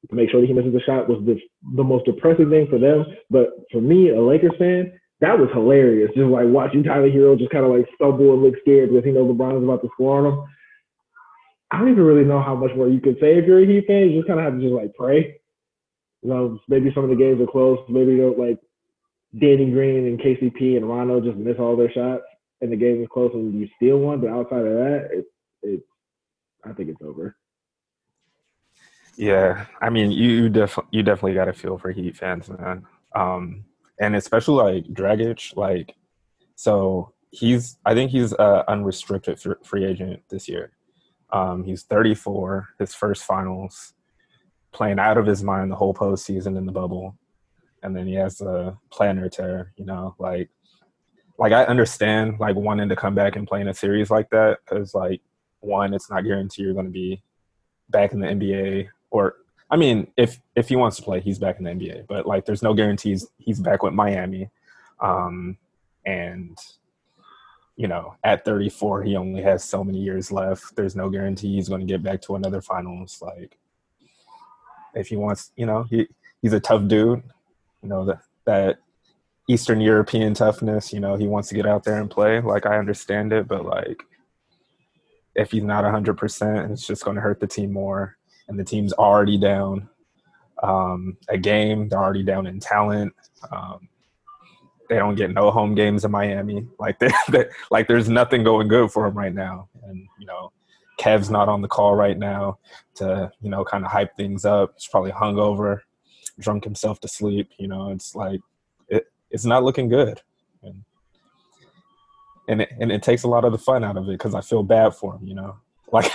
to 0.08 0.14
make 0.14 0.30
sure 0.30 0.40
that 0.40 0.46
he 0.46 0.52
misses 0.52 0.72
the 0.72 0.80
shot 0.80 1.08
was 1.08 1.22
the, 1.24 1.38
the 1.76 1.84
most 1.84 2.04
depressing 2.04 2.50
thing 2.50 2.66
for 2.68 2.78
them. 2.78 3.04
But 3.30 3.48
for 3.72 3.80
me, 3.80 4.10
a 4.10 4.20
Lakers 4.20 4.54
fan, 4.58 4.92
that 5.20 5.38
was 5.38 5.48
hilarious. 5.52 6.10
Just 6.14 6.28
like 6.28 6.46
watching 6.46 6.82
Tyler 6.82 7.10
Herro 7.10 7.38
just 7.38 7.50
kind 7.50 7.64
of 7.64 7.72
like 7.72 7.86
stumble 7.94 8.34
and 8.34 8.42
look 8.42 8.54
scared 8.60 8.90
because 8.90 9.04
he 9.04 9.10
knows 9.10 9.30
LeBron 9.30 9.58
is 9.58 9.64
about 9.64 9.82
to 9.82 9.88
score 9.94 10.18
on 10.18 10.32
him. 10.32 10.44
I 11.70 11.78
don't 11.78 11.90
even 11.90 12.04
really 12.04 12.24
know 12.24 12.40
how 12.40 12.54
much 12.54 12.70
more 12.76 12.88
you 12.88 13.00
could 13.00 13.18
say 13.20 13.38
if 13.38 13.46
you're 13.46 13.62
a 13.62 13.66
Heat 13.66 13.86
fan. 13.86 14.10
You 14.10 14.20
just 14.20 14.28
kind 14.28 14.38
of 14.38 14.44
have 14.44 14.54
to 14.54 14.60
just 14.60 14.74
like 14.74 14.94
pray. 14.94 15.40
You 16.22 16.30
know, 16.30 16.58
maybe 16.68 16.92
some 16.94 17.04
of 17.04 17.10
the 17.10 17.16
games 17.16 17.40
are 17.40 17.50
close. 17.50 17.78
Maybe 17.88 18.12
you 18.12 18.18
don't 18.18 18.38
like 18.38 18.58
Danny 19.38 19.70
Green 19.70 20.06
and 20.06 20.18
KCP 20.18 20.76
and 20.76 20.88
Rondo 20.88 21.20
just 21.20 21.36
miss 21.36 21.56
all 21.58 21.76
their 21.76 21.90
shots 21.90 22.24
and 22.60 22.72
the 22.72 22.76
game 22.76 23.02
is 23.02 23.08
close 23.12 23.30
and 23.34 23.58
you 23.58 23.68
steal 23.76 23.98
one. 23.98 24.20
But 24.20 24.30
outside 24.30 24.66
of 24.66 24.74
that, 24.74 25.08
it's 25.12 25.28
it's 25.62 25.86
I 26.64 26.72
think 26.72 26.90
it's 26.90 27.02
over. 27.02 27.36
Yeah, 29.16 29.66
I 29.80 29.90
mean, 29.90 30.10
you 30.10 30.48
def- 30.48 30.78
you 30.90 31.02
definitely 31.02 31.34
got 31.34 31.46
to 31.46 31.52
feel 31.52 31.78
for 31.78 31.90
Heat 31.90 32.16
fans, 32.16 32.48
man. 32.50 32.84
Um, 33.14 33.64
and 33.98 34.14
especially 34.14 34.74
like 34.74 34.84
Dragic, 34.92 35.56
like, 35.56 35.94
so 36.54 37.14
he's 37.30 37.78
I 37.84 37.94
think 37.94 38.10
he's 38.10 38.32
a 38.32 38.64
unrestricted 38.68 39.40
free 39.64 39.84
agent 39.84 40.22
this 40.28 40.48
year. 40.48 40.72
Um, 41.32 41.64
he's 41.64 41.82
34, 41.82 42.68
his 42.78 42.94
first 42.94 43.24
finals, 43.24 43.94
playing 44.72 44.98
out 44.98 45.18
of 45.18 45.26
his 45.26 45.42
mind 45.42 45.72
the 45.72 45.76
whole 45.76 45.94
postseason 45.94 46.56
in 46.56 46.66
the 46.66 46.72
bubble, 46.72 47.16
and 47.82 47.96
then 47.96 48.06
he 48.06 48.14
has 48.14 48.40
a 48.40 48.78
plantar 48.90 49.30
tear. 49.30 49.72
You 49.76 49.84
know, 49.84 50.14
like, 50.18 50.48
like 51.38 51.52
I 51.52 51.64
understand 51.64 52.40
like 52.40 52.56
wanting 52.56 52.88
to 52.88 52.96
come 52.96 53.14
back 53.14 53.36
and 53.36 53.46
play 53.46 53.60
in 53.60 53.68
a 53.68 53.74
series 53.74 54.10
like 54.10 54.30
that 54.30 54.58
because 54.64 54.94
like 54.94 55.20
one, 55.60 55.94
it's 55.94 56.10
not 56.10 56.24
guaranteed 56.24 56.64
you're 56.64 56.74
going 56.74 56.86
to 56.86 56.92
be 56.92 57.22
back 57.88 58.12
in 58.12 58.20
the 58.20 58.26
NBA 58.26 58.88
or 59.10 59.36
I 59.70 59.76
mean, 59.76 60.06
if 60.16 60.40
if 60.54 60.68
he 60.68 60.76
wants 60.76 60.96
to 60.96 61.02
play, 61.02 61.20
he's 61.20 61.38
back 61.38 61.58
in 61.58 61.64
the 61.64 61.70
NBA. 61.70 62.06
But 62.06 62.26
like, 62.26 62.44
there's 62.44 62.62
no 62.62 62.74
guarantees 62.74 63.26
he's 63.38 63.60
back 63.60 63.82
with 63.82 63.94
Miami, 63.94 64.48
um, 65.00 65.58
and 66.04 66.56
you 67.76 67.88
know, 67.88 68.14
at 68.24 68.44
34, 68.44 69.02
he 69.02 69.16
only 69.16 69.42
has 69.42 69.62
so 69.62 69.84
many 69.84 69.98
years 69.98 70.32
left. 70.32 70.74
There's 70.76 70.96
no 70.96 71.10
guarantee 71.10 71.54
he's 71.54 71.68
going 71.68 71.82
to 71.82 71.86
get 71.86 72.02
back 72.02 72.22
to 72.22 72.36
another 72.36 72.62
finals. 72.62 73.18
Like, 73.20 73.58
if 74.94 75.08
he 75.08 75.16
wants, 75.16 75.50
you 75.56 75.66
know, 75.66 75.82
he 75.82 76.06
he's 76.40 76.52
a 76.52 76.60
tough 76.60 76.86
dude. 76.86 77.22
You 77.86 77.90
know 77.90 78.04
that 78.06 78.18
that 78.46 78.78
Eastern 79.48 79.80
European 79.80 80.34
toughness. 80.34 80.92
You 80.92 80.98
know, 80.98 81.14
he 81.14 81.28
wants 81.28 81.48
to 81.50 81.54
get 81.54 81.66
out 81.66 81.84
there 81.84 82.00
and 82.00 82.10
play. 82.10 82.40
Like, 82.40 82.66
I 82.66 82.78
understand 82.78 83.32
it, 83.32 83.46
but 83.46 83.64
like, 83.64 84.02
if 85.36 85.52
he's 85.52 85.62
not 85.62 85.84
100, 85.84 86.18
percent 86.18 86.72
it's 86.72 86.84
just 86.84 87.04
going 87.04 87.14
to 87.14 87.20
hurt 87.20 87.38
the 87.38 87.46
team 87.46 87.72
more 87.72 88.16
and 88.48 88.58
the 88.58 88.64
team's 88.64 88.92
already 88.94 89.38
down 89.38 89.88
um, 90.64 91.16
a 91.28 91.38
game. 91.38 91.88
They're 91.88 92.02
already 92.02 92.24
down 92.24 92.48
in 92.48 92.58
talent. 92.58 93.14
Um, 93.52 93.88
they 94.88 94.96
don't 94.96 95.14
get 95.14 95.32
no 95.32 95.52
home 95.52 95.76
games 95.76 96.04
in 96.04 96.10
Miami. 96.10 96.66
Like 96.80 96.98
they, 97.00 97.10
they, 97.28 97.44
like 97.70 97.86
there's 97.86 98.08
nothing 98.08 98.42
going 98.42 98.66
good 98.66 98.90
for 98.90 99.06
them 99.06 99.16
right 99.16 99.34
now. 99.34 99.68
And 99.84 100.08
you 100.18 100.26
know, 100.26 100.50
Kev's 100.98 101.30
not 101.30 101.48
on 101.48 101.62
the 101.62 101.68
call 101.68 101.94
right 101.94 102.18
now 102.18 102.58
to 102.96 103.30
you 103.40 103.50
know 103.50 103.64
kind 103.64 103.84
of 103.84 103.92
hype 103.92 104.16
things 104.16 104.44
up. 104.44 104.74
He's 104.76 104.88
probably 104.88 105.12
hungover, 105.12 105.80
drunk 106.38 106.64
himself 106.64 107.00
to 107.00 107.08
sleep. 107.08 107.50
You 107.58 107.68
know, 107.68 107.90
it's 107.90 108.14
like 108.14 108.40
it, 108.88 109.06
it's 109.30 109.44
not 109.44 109.64
looking 109.64 109.88
good, 109.88 110.20
and 110.62 110.84
and 112.48 112.62
it, 112.62 112.70
and 112.80 112.92
it 112.92 113.02
takes 113.02 113.22
a 113.24 113.28
lot 113.28 113.44
of 113.44 113.52
the 113.52 113.58
fun 113.58 113.84
out 113.84 113.96
of 113.96 114.08
it 114.08 114.12
because 114.12 114.34
I 114.34 114.40
feel 114.40 114.62
bad 114.62 114.94
for 114.94 115.14
him. 115.14 115.26
You 115.26 115.34
know, 115.34 115.56
like 115.92 116.10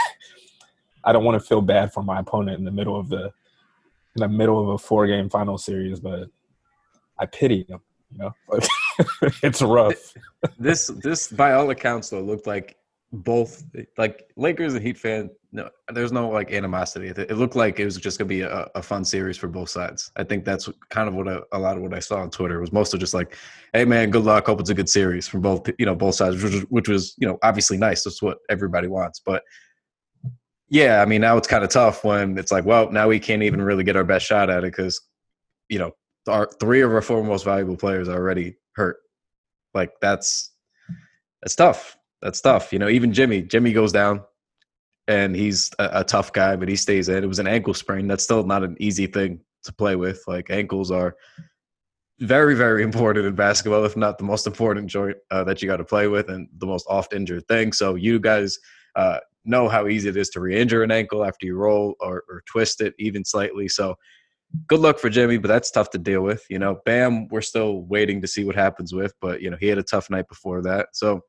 I 1.04 1.12
don't 1.12 1.24
want 1.24 1.42
to 1.42 1.48
feel 1.48 1.62
bad 1.62 1.94
for 1.94 2.04
my 2.04 2.20
opponent 2.20 2.60
in 2.60 2.66
the 2.66 2.72
middle 2.72 3.00
of 3.00 3.10
the 3.10 3.32
in 4.16 4.20
the 4.20 4.28
middle 4.28 4.62
of 4.62 4.70
a 4.70 4.78
four 4.78 5.08
game 5.08 5.30
final 5.30 5.58
series, 5.58 6.00
but 6.00 6.30
I 7.18 7.25
pity 7.25 7.66
him. 7.68 7.80
You 8.12 8.18
know, 8.18 8.36
it's 9.44 9.62
rough. 9.62 10.13
this 10.60 10.88
this 10.88 11.30
by 11.30 11.54
all 11.54 11.70
accounts 11.70 12.10
though 12.10 12.22
looked 12.22 12.46
like 12.46 12.78
both 13.13 13.63
like 13.98 14.30
Lakers 14.36 14.74
and 14.74 14.84
Heat 14.84 14.98
fan. 14.98 15.30
No, 15.53 15.70
there's 15.93 16.13
no 16.13 16.29
like 16.29 16.53
animosity. 16.53 17.08
It, 17.08 17.31
looked 17.31 17.58
like 17.58 17.77
it 17.77 17.84
was 17.84 17.98
just 17.98 18.17
gonna 18.17 18.29
be 18.29 18.41
a, 18.41 18.70
a, 18.74 18.81
fun 18.81 19.03
series 19.03 19.38
for 19.38 19.50
both 19.50 19.70
sides. 19.70 20.10
I 20.15 20.24
think 20.24 20.46
that's 20.46 20.70
kind 20.89 21.10
of 21.10 21.13
what 21.13 21.27
a 21.27 21.60
lot 21.60 21.75
of 21.75 21.84
what 21.84 21.93
I 21.93 22.00
saw 22.00 22.22
on 22.22 22.29
Twitter 22.29 22.62
was 22.62 22.72
mostly 22.72 23.00
just 23.00 23.13
like, 23.13 23.36
"Hey 23.74 23.84
man, 23.84 24.12
good 24.12 24.24
luck. 24.24 24.46
Hope 24.46 24.62
it's 24.62 24.70
a 24.70 24.74
good 24.74 24.88
series 24.88 25.27
from 25.27 25.41
both 25.41 25.70
you 25.77 25.86
know 25.86 25.93
both 25.93 26.15
sides," 26.15 26.41
which 26.41 26.53
was, 26.53 26.62
which 26.70 26.88
was 26.88 27.15
you 27.17 27.27
know 27.27 27.38
obviously 27.43 27.77
nice. 27.77 28.05
That's 28.05 28.22
what 28.22 28.38
everybody 28.50 28.88
wants. 28.88 29.20
But 29.25 29.43
yeah, 30.70 31.01
I 31.01 31.05
mean 31.05 31.20
now 31.20 31.36
it's 31.36 31.50
kind 31.50 31.65
of 31.65 31.70
tough 31.70 32.05
when 32.05 32.38
it's 32.38 32.51
like, 32.51 32.63
well, 32.63 32.89
now 32.89 33.10
we 33.10 33.20
can't 33.20 33.43
even 33.43 33.62
really 33.62 33.84
get 33.84 33.98
our 33.98 34.05
best 34.05 34.25
shot 34.25 34.50
at 34.50 34.63
it 34.63 34.72
because 34.72 35.01
you 35.67 35.79
know 35.79 35.91
our 36.29 36.50
three 36.62 36.79
of 36.79 36.93
our 36.93 37.01
four 37.01 37.25
most 37.25 37.43
valuable 37.43 37.75
players 37.75 38.08
are 38.08 38.15
already 38.15 38.55
hurt. 38.77 38.98
Like 39.74 39.91
that's 40.01 40.51
that's 41.41 41.55
tough. 41.55 41.98
That's 42.22 42.39
tough. 42.39 42.72
You 42.72 42.79
know, 42.79 42.88
even 42.88 43.12
Jimmy, 43.12 43.41
Jimmy 43.41 43.74
goes 43.74 43.91
down 43.91 44.22
and 45.12 45.36
he's 45.36 45.70
a, 45.77 45.89
a, 45.96 46.03
tough 46.06 46.32
guy, 46.32 46.56
but 46.56 46.70
he 46.70 46.75
stays 46.77 47.10
in. 47.10 47.22
It 47.22 47.27
was 47.27 47.39
an 47.39 47.48
ankle 47.48 47.74
sprain. 47.74 48.08
That's 48.08 48.24
still 48.24 48.44
not 48.44 48.63
an 48.63 48.77
easy 48.80 49.08
thing 49.08 49.41
to 49.65 49.74
play 49.74 49.98
with. 49.98 50.24
Like 50.25 50.50
ankles 50.50 50.89
are 50.89 51.18
very, 52.20 52.56
very 52.56 52.82
important 52.82 53.25
in 53.25 53.36
basketball, 53.36 53.84
if 53.84 53.98
not 53.98 54.18
the 54.18 54.24
most 54.24 54.48
important 54.48 54.88
joint 54.88 55.18
uh, 55.30 55.44
that 55.44 55.62
you 55.62 55.68
got 55.68 55.77
to 55.77 55.84
play 55.84 56.08
with 56.08 56.30
and 56.30 56.48
the 56.60 56.65
most 56.65 56.86
oft 56.89 57.13
injured 57.13 57.46
thing. 57.50 57.74
So 57.74 57.96
you 57.96 58.20
guys 58.20 58.58
uh, 58.96 59.18
know 59.44 59.68
how 59.68 59.88
easy 59.88 60.08
it 60.08 60.15
is 60.15 60.30
to 60.30 60.39
re-injure 60.39 60.84
an 60.84 60.91
ankle 60.91 61.25
after 61.25 61.46
you 61.46 61.58
roll 61.58 61.96
or, 62.00 62.24
or 62.30 62.41
twist 62.50 62.80
it 62.80 62.94
even 62.98 63.25
slightly. 63.25 63.68
So 63.68 63.96
good 64.68 64.80
luck 64.80 64.98
for 64.98 65.10
Jimmy, 65.10 65.38
but 65.39 65.50
that's 65.50 65.72
tough 65.72 65.89
to 65.89 65.98
deal 65.98 66.22
with. 66.22 66.46
You 66.50 66.60
know, 66.60 66.80
Bam, 66.86 67.27
we're 67.27 67.41
still 67.41 67.82
waiting 67.82 68.22
to 68.22 68.27
see 68.27 68.46
what 68.46 68.56
happens 68.56 68.94
with, 68.94 69.13
but 69.20 69.41
you 69.41 69.50
know, 69.50 69.58
he 69.60 69.68
had 69.68 69.77
a 69.77 69.84
tough 69.84 70.10
night 70.10 70.30
before 70.30 70.62
that. 70.62 70.89
So 70.94 71.22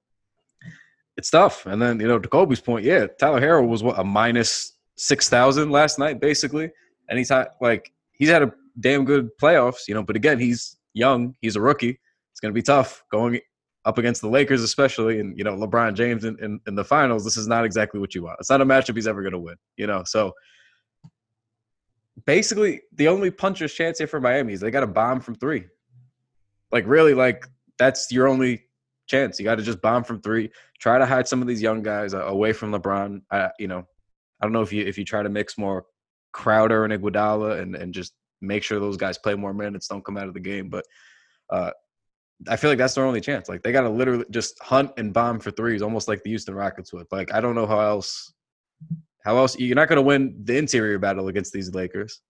it's 1.17 1.31
tough. 1.31 1.67
And 1.67 1.81
then, 1.81 2.01
you 2.01 2.09
know, 2.09 2.19
to 2.19 2.29
Kobe's 2.29 2.61
point, 2.61 2.85
yeah, 2.85 3.07
Tyler 3.19 3.41
Herro 3.41 3.67
was 3.67 3.83
what 3.83 3.99
a 3.99 4.05
minus 4.05 4.77
six 4.97 5.29
thousand 5.29 5.71
last 5.71 5.99
night, 5.99 6.21
basically. 6.21 6.71
And 7.09 7.19
he's 7.19 7.29
had 7.29 7.49
like 7.61 7.93
he's 8.13 8.29
had 8.29 8.43
a 8.43 8.53
damn 8.81 9.05
good 9.05 9.31
playoffs, 9.41 9.89
you 9.89 9.95
know, 9.95 10.03
but 10.03 10.17
again, 10.17 10.39
he's 10.39 10.77
young, 10.95 11.35
he's 11.41 11.57
a 11.57 11.61
rookie. 11.61 11.99
It's 12.31 12.41
gonna 12.41 12.55
be 12.55 12.63
tough 12.63 13.05
going 13.11 13.41
up 13.85 13.99
against 13.99 14.23
the 14.23 14.29
Lakers, 14.29 14.63
especially, 14.63 15.21
and 15.21 15.37
you 15.37 15.45
know, 15.45 15.57
LeBron 15.57 15.95
James 15.95 16.25
in, 16.25 16.39
in, 16.43 16.61
in 16.67 16.75
the 16.75 16.85
finals. 16.85 17.25
This 17.25 17.37
is 17.37 17.49
not 17.49 17.65
exactly 17.65 18.01
what 18.01 18.15
you 18.15 18.23
want. 18.23 18.37
It's 18.41 18.51
not 18.51 18.61
a 18.61 18.65
matchup 18.65 18.95
he's 18.95 19.09
ever 19.09 19.23
gonna 19.23 19.39
win, 19.39 19.57
you 19.77 19.87
know. 19.87 20.03
So 20.05 20.33
basically 22.27 22.83
the 22.95 23.09
only 23.09 23.31
puncher's 23.31 23.75
chance 23.75 23.99
here 23.99 24.07
for 24.07 24.21
Miami 24.21 24.53
is 24.53 24.61
they 24.61 24.71
got 24.71 24.83
a 24.83 24.87
bomb 24.87 25.21
from 25.21 25.35
three. 25.35 25.65
Like 26.71 26.85
really, 26.87 27.15
like 27.15 27.47
that's 27.79 28.11
your 28.11 28.29
only 28.29 28.65
chance. 29.07 29.39
You 29.39 29.45
got 29.45 29.57
to 29.57 29.63
just 29.63 29.81
bomb 29.81 30.05
from 30.05 30.21
three. 30.21 30.51
Try 30.79 30.99
to 30.99 31.07
hide 31.07 31.29
some 31.29 31.43
of 31.43 31.49
these 31.49 31.63
young 31.63 31.83
guys 31.83 32.13
away 32.15 32.53
from 32.53 32.73
LeBron. 32.73 33.23
I, 33.31 33.51
you 33.59 33.69
know, 33.69 33.85
I 34.41 34.47
don't 34.47 34.53
know 34.53 34.63
if 34.63 34.73
you 34.73 34.85
if 34.85 34.99
you 34.99 35.05
try 35.05 35.23
to 35.23 35.29
mix 35.29 35.59
more 35.59 35.85
Crowder 36.33 36.85
and 36.85 36.93
Iguodala 36.93 37.61
and 37.61 37.77
and 37.77 37.93
just 37.95 38.15
make 38.41 38.63
sure 38.63 38.81
those 38.81 38.97
guys 38.97 39.19
play 39.19 39.35
more 39.35 39.55
minutes, 39.55 39.89
don't 39.89 40.05
come 40.05 40.17
out 40.17 40.29
of 40.29 40.35
the 40.35 40.41
game. 40.41 40.69
But 40.69 40.85
uh, 41.51 41.71
I 42.49 42.57
feel 42.57 42.71
like 42.71 42.79
that's 42.79 42.95
their 42.95 43.05
only 43.05 43.21
chance. 43.21 43.49
Like 43.49 43.63
they 43.63 43.73
got 43.73 43.83
to 43.83 43.91
literally 43.91 44.25
just 44.31 44.61
hunt 44.63 44.91
and 44.97 45.13
bomb 45.13 45.39
for 45.39 45.51
threes, 45.51 45.83
almost 45.83 46.09
like 46.09 46.23
the 46.23 46.31
Houston 46.31 46.55
Rockets 46.55 46.93
would. 46.93 47.07
Like 47.13 47.33
I 47.33 47.41
don't 47.41 47.55
know 47.55 47.67
how 47.67 47.81
else 47.81 48.33
how 49.25 49.37
else 49.37 49.57
you're 49.59 49.77
not 49.77 49.89
going 49.89 49.97
to 49.97 50.03
win 50.03 50.35
the 50.45 50.59
interior 50.59 50.99
battle 50.99 51.29
against 51.29 51.53
these 51.53 51.73
Lakers, 51.73 52.21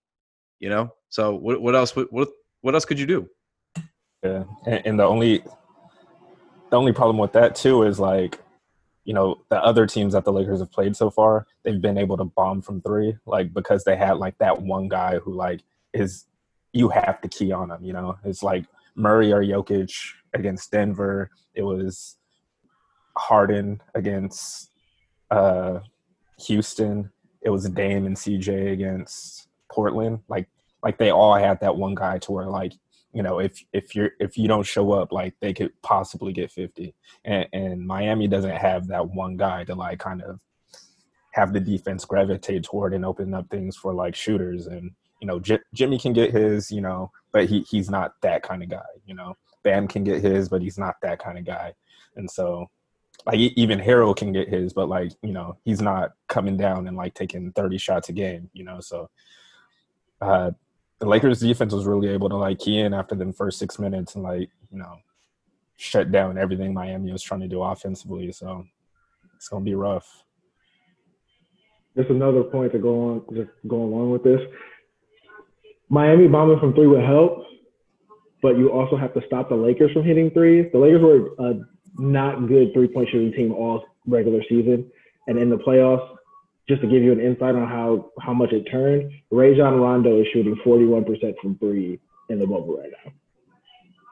you 0.60 0.68
know? 0.68 0.90
So 1.08 1.34
what 1.34 1.62
what 1.62 1.74
else 1.74 1.96
what 1.96 2.28
what 2.60 2.74
else 2.74 2.84
could 2.84 2.98
you 2.98 3.06
do? 3.06 3.28
Yeah. 4.22 4.44
And, 4.66 4.82
and 4.86 5.00
the 5.00 5.04
only 5.04 5.42
the 6.72 6.78
only 6.78 6.92
problem 6.92 7.18
with 7.18 7.32
that 7.32 7.54
too 7.54 7.82
is 7.82 8.00
like 8.00 8.40
you 9.04 9.12
know 9.12 9.42
the 9.50 9.62
other 9.62 9.86
teams 9.86 10.14
that 10.14 10.24
the 10.24 10.32
Lakers 10.32 10.60
have 10.60 10.72
played 10.72 10.96
so 10.96 11.10
far, 11.10 11.46
they've 11.64 11.82
been 11.82 11.98
able 11.98 12.16
to 12.16 12.24
bomb 12.24 12.62
from 12.62 12.80
3 12.80 13.14
like 13.26 13.52
because 13.52 13.84
they 13.84 13.94
had 13.94 14.16
like 14.16 14.38
that 14.38 14.62
one 14.62 14.88
guy 14.88 15.18
who 15.18 15.34
like 15.34 15.60
is 15.92 16.24
you 16.72 16.88
have 16.88 17.20
to 17.20 17.28
key 17.28 17.52
on 17.52 17.70
him, 17.70 17.84
you 17.84 17.92
know? 17.92 18.16
It's 18.24 18.42
like 18.42 18.64
Murray 18.94 19.32
or 19.34 19.44
Jokic 19.44 19.92
against 20.32 20.72
Denver. 20.72 21.28
It 21.54 21.62
was 21.62 22.16
Harden 23.18 23.82
against 23.94 24.70
uh 25.30 25.80
Houston, 26.46 27.12
it 27.42 27.50
was 27.50 27.68
Dame 27.68 28.06
and 28.06 28.16
CJ 28.16 28.72
against 28.72 29.48
Portland. 29.70 30.20
Like 30.26 30.48
like 30.82 30.96
they 30.96 31.10
all 31.10 31.34
had 31.34 31.60
that 31.60 31.76
one 31.76 31.94
guy 31.94 32.16
to 32.20 32.32
where 32.32 32.46
like 32.46 32.72
you 33.12 33.22
know 33.22 33.38
if 33.38 33.62
if 33.72 33.94
you're 33.94 34.12
if 34.20 34.36
you 34.36 34.48
don't 34.48 34.66
show 34.66 34.92
up 34.92 35.12
like 35.12 35.34
they 35.40 35.52
could 35.52 35.70
possibly 35.82 36.32
get 36.32 36.50
50 36.50 36.94
and, 37.24 37.46
and 37.52 37.86
miami 37.86 38.26
doesn't 38.26 38.56
have 38.56 38.86
that 38.88 39.10
one 39.10 39.36
guy 39.36 39.64
to 39.64 39.74
like 39.74 39.98
kind 39.98 40.22
of 40.22 40.40
have 41.32 41.52
the 41.52 41.60
defense 41.60 42.04
gravitate 42.04 42.62
toward 42.62 42.94
and 42.94 43.04
open 43.04 43.34
up 43.34 43.48
things 43.50 43.76
for 43.76 43.92
like 43.92 44.14
shooters. 44.14 44.66
And 44.66 44.92
you 45.20 45.26
know 45.26 45.40
J- 45.40 45.60
jimmy 45.74 45.98
can 45.98 46.12
get 46.12 46.32
his 46.32 46.70
you 46.70 46.80
know 46.80 47.10
but 47.32 47.46
he 47.46 47.60
he's 47.62 47.90
not 47.90 48.12
that 48.22 48.42
kind 48.42 48.62
of 48.62 48.68
guy 48.68 48.80
you 49.06 49.14
know. 49.14 49.36
Bam 49.64 49.86
can 49.86 50.02
get 50.02 50.20
his 50.20 50.48
but 50.48 50.60
he's 50.60 50.78
not 50.78 50.96
that 51.02 51.20
kind 51.20 51.38
of 51.38 51.44
guy. 51.44 51.72
And 52.16 52.30
so 52.30 52.68
like 53.26 53.38
even 53.38 53.78
Herro 53.78 54.16
can 54.16 54.32
get 54.32 54.48
his, 54.48 54.72
but 54.72 54.88
like 54.88 55.12
you 55.22 55.32
know 55.32 55.56
he's 55.64 55.80
not 55.80 56.12
coming 56.28 56.56
down 56.56 56.88
and 56.88 56.96
like 56.96 57.14
taking 57.14 57.52
thirty 57.52 57.78
shots 57.78 58.08
a 58.08 58.12
game, 58.12 58.50
you 58.52 58.64
know. 58.64 58.80
So 58.80 59.08
uh, 60.20 60.50
the 61.02 61.08
Lakers 61.08 61.40
defense 61.40 61.74
was 61.74 61.84
really 61.84 62.06
able 62.06 62.28
to 62.28 62.36
like 62.36 62.60
key 62.60 62.78
in 62.78 62.94
after 62.94 63.16
the 63.16 63.32
first 63.32 63.58
six 63.58 63.76
minutes 63.80 64.14
and 64.14 64.22
like 64.22 64.48
you 64.70 64.78
know 64.78 64.98
shut 65.76 66.12
down 66.12 66.38
everything 66.38 66.72
Miami 66.72 67.10
was 67.10 67.24
trying 67.24 67.40
to 67.40 67.48
do 67.48 67.60
offensively. 67.60 68.30
So 68.30 68.64
it's 69.34 69.48
gonna 69.48 69.64
be 69.64 69.74
rough. 69.74 70.06
Just 71.96 72.08
another 72.08 72.44
point 72.44 72.70
to 72.72 72.78
go 72.78 73.10
on, 73.10 73.24
just 73.34 73.50
go 73.66 73.82
along 73.82 74.12
with 74.12 74.22
this. 74.22 74.40
Miami 75.88 76.28
bombing 76.28 76.60
from 76.60 76.72
three 76.72 76.86
would 76.86 77.04
help, 77.04 77.46
but 78.40 78.56
you 78.56 78.70
also 78.70 78.96
have 78.96 79.12
to 79.14 79.22
stop 79.26 79.48
the 79.48 79.56
Lakers 79.56 79.90
from 79.90 80.04
hitting 80.04 80.30
threes. 80.30 80.70
The 80.72 80.78
Lakers 80.78 81.02
were 81.02 81.50
a 81.50 81.54
not 81.98 82.46
good 82.46 82.72
three 82.72 82.86
point 82.86 83.08
shooting 83.10 83.32
team 83.32 83.52
all 83.52 83.84
regular 84.06 84.40
season. 84.48 84.88
And 85.26 85.36
in 85.36 85.50
the 85.50 85.58
playoffs, 85.58 86.16
just 86.68 86.80
to 86.82 86.86
give 86.88 87.02
you 87.02 87.12
an 87.12 87.20
insight 87.20 87.54
on 87.54 87.68
how, 87.68 88.10
how 88.20 88.32
much 88.32 88.52
it 88.52 88.64
turned, 88.64 89.10
Rajon 89.30 89.80
Rondo 89.80 90.20
is 90.20 90.26
shooting 90.32 90.56
41% 90.64 91.34
from 91.40 91.58
three 91.58 91.98
in 92.28 92.38
the 92.38 92.46
bubble 92.46 92.78
right 92.78 92.90
now. 93.04 93.12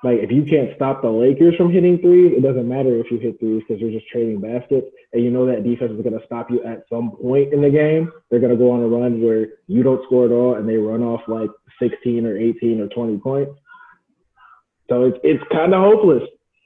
Like, 0.03 0.21
if 0.21 0.31
you 0.31 0.45
can't 0.45 0.75
stop 0.77 1.03
the 1.03 1.11
Lakers 1.11 1.57
from 1.57 1.71
hitting 1.71 1.99
threes, 1.99 2.33
it 2.35 2.43
doesn't 2.43 2.67
matter 2.67 2.99
if 2.99 3.11
you 3.11 3.19
hit 3.19 3.39
threes 3.39 3.63
because 3.67 3.81
you're 3.83 3.91
just 3.91 4.09
trading 4.09 4.41
baskets. 4.41 4.87
And 5.13 5.23
you 5.23 5.31
know 5.31 5.45
that 5.47 5.63
defense 5.63 5.93
is 5.93 6.01
going 6.03 6.19
to 6.19 6.25
stop 6.25 6.51
you 6.51 6.65
at 6.65 6.85
some 6.89 7.11
point 7.21 7.53
in 7.53 7.61
the 7.61 7.69
game. 7.69 8.11
They're 8.31 8.41
going 8.41 8.53
to 8.53 8.59
go 8.59 8.71
on 8.71 8.81
a 8.81 8.89
run 8.89 9.23
where 9.23 9.49
you 9.67 9.83
don't 9.83 10.03
score 10.07 10.25
at 10.25 10.33
all 10.33 10.55
and 10.55 10.67
they 10.67 10.77
run 10.77 11.03
off 11.03 11.21
like 11.29 11.51
16 11.79 12.25
or 12.25 12.37
18 12.37 12.81
or 12.81 12.89
20 12.89 13.19
points. 13.19 13.53
So 14.89 15.05
it's, 15.05 15.19
it's 15.23 15.45
kind 15.53 15.75
of 15.75 15.83
hopeless 15.83 16.23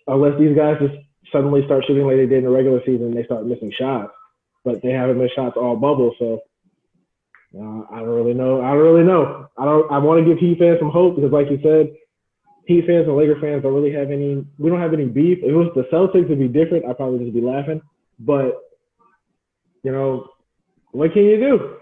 unless 0.06 0.38
these 0.38 0.56
guys 0.56 0.76
just 0.80 0.94
suddenly 1.32 1.64
start 1.64 1.84
shooting 1.86 2.06
like 2.06 2.16
they 2.16 2.26
did 2.26 2.38
in 2.38 2.44
the 2.44 2.50
regular 2.50 2.80
season 2.86 3.06
and 3.06 3.16
they 3.16 3.24
start 3.24 3.46
missing 3.46 3.72
shots. 3.76 4.12
But 4.64 4.82
they 4.82 4.90
haven't 4.90 5.18
missed 5.18 5.34
shots 5.36 5.56
all 5.56 5.76
bubble, 5.76 6.14
so 6.18 6.40
uh, 7.56 7.82
I 7.94 8.00
don't 8.00 8.08
really 8.08 8.34
know. 8.34 8.62
I 8.62 8.70
don't 8.70 8.82
really 8.82 9.04
know. 9.04 9.48
I 9.58 9.64
don't. 9.64 9.90
I 9.92 9.98
want 9.98 10.24
to 10.24 10.28
give 10.28 10.38
Heat 10.38 10.58
fans 10.58 10.78
some 10.80 10.90
hope 10.90 11.16
because, 11.16 11.32
like 11.32 11.50
you 11.50 11.58
said, 11.62 11.94
Heat 12.66 12.86
fans 12.86 13.06
and 13.06 13.16
Laker 13.16 13.38
fans 13.40 13.62
don't 13.62 13.74
really 13.74 13.92
have 13.92 14.10
any. 14.10 14.44
We 14.58 14.70
don't 14.70 14.80
have 14.80 14.94
any 14.94 15.06
beef. 15.06 15.38
If 15.42 15.50
it 15.50 15.54
was 15.54 15.70
the 15.74 15.84
Celtics, 15.92 16.24
it'd 16.24 16.38
be 16.38 16.48
different. 16.48 16.86
I'd 16.86 16.96
probably 16.96 17.24
just 17.24 17.34
be 17.34 17.42
laughing. 17.42 17.82
But 18.18 18.60
you 19.82 19.92
know, 19.92 20.28
what 20.92 21.12
can 21.12 21.24
you 21.24 21.36
do? 21.36 21.76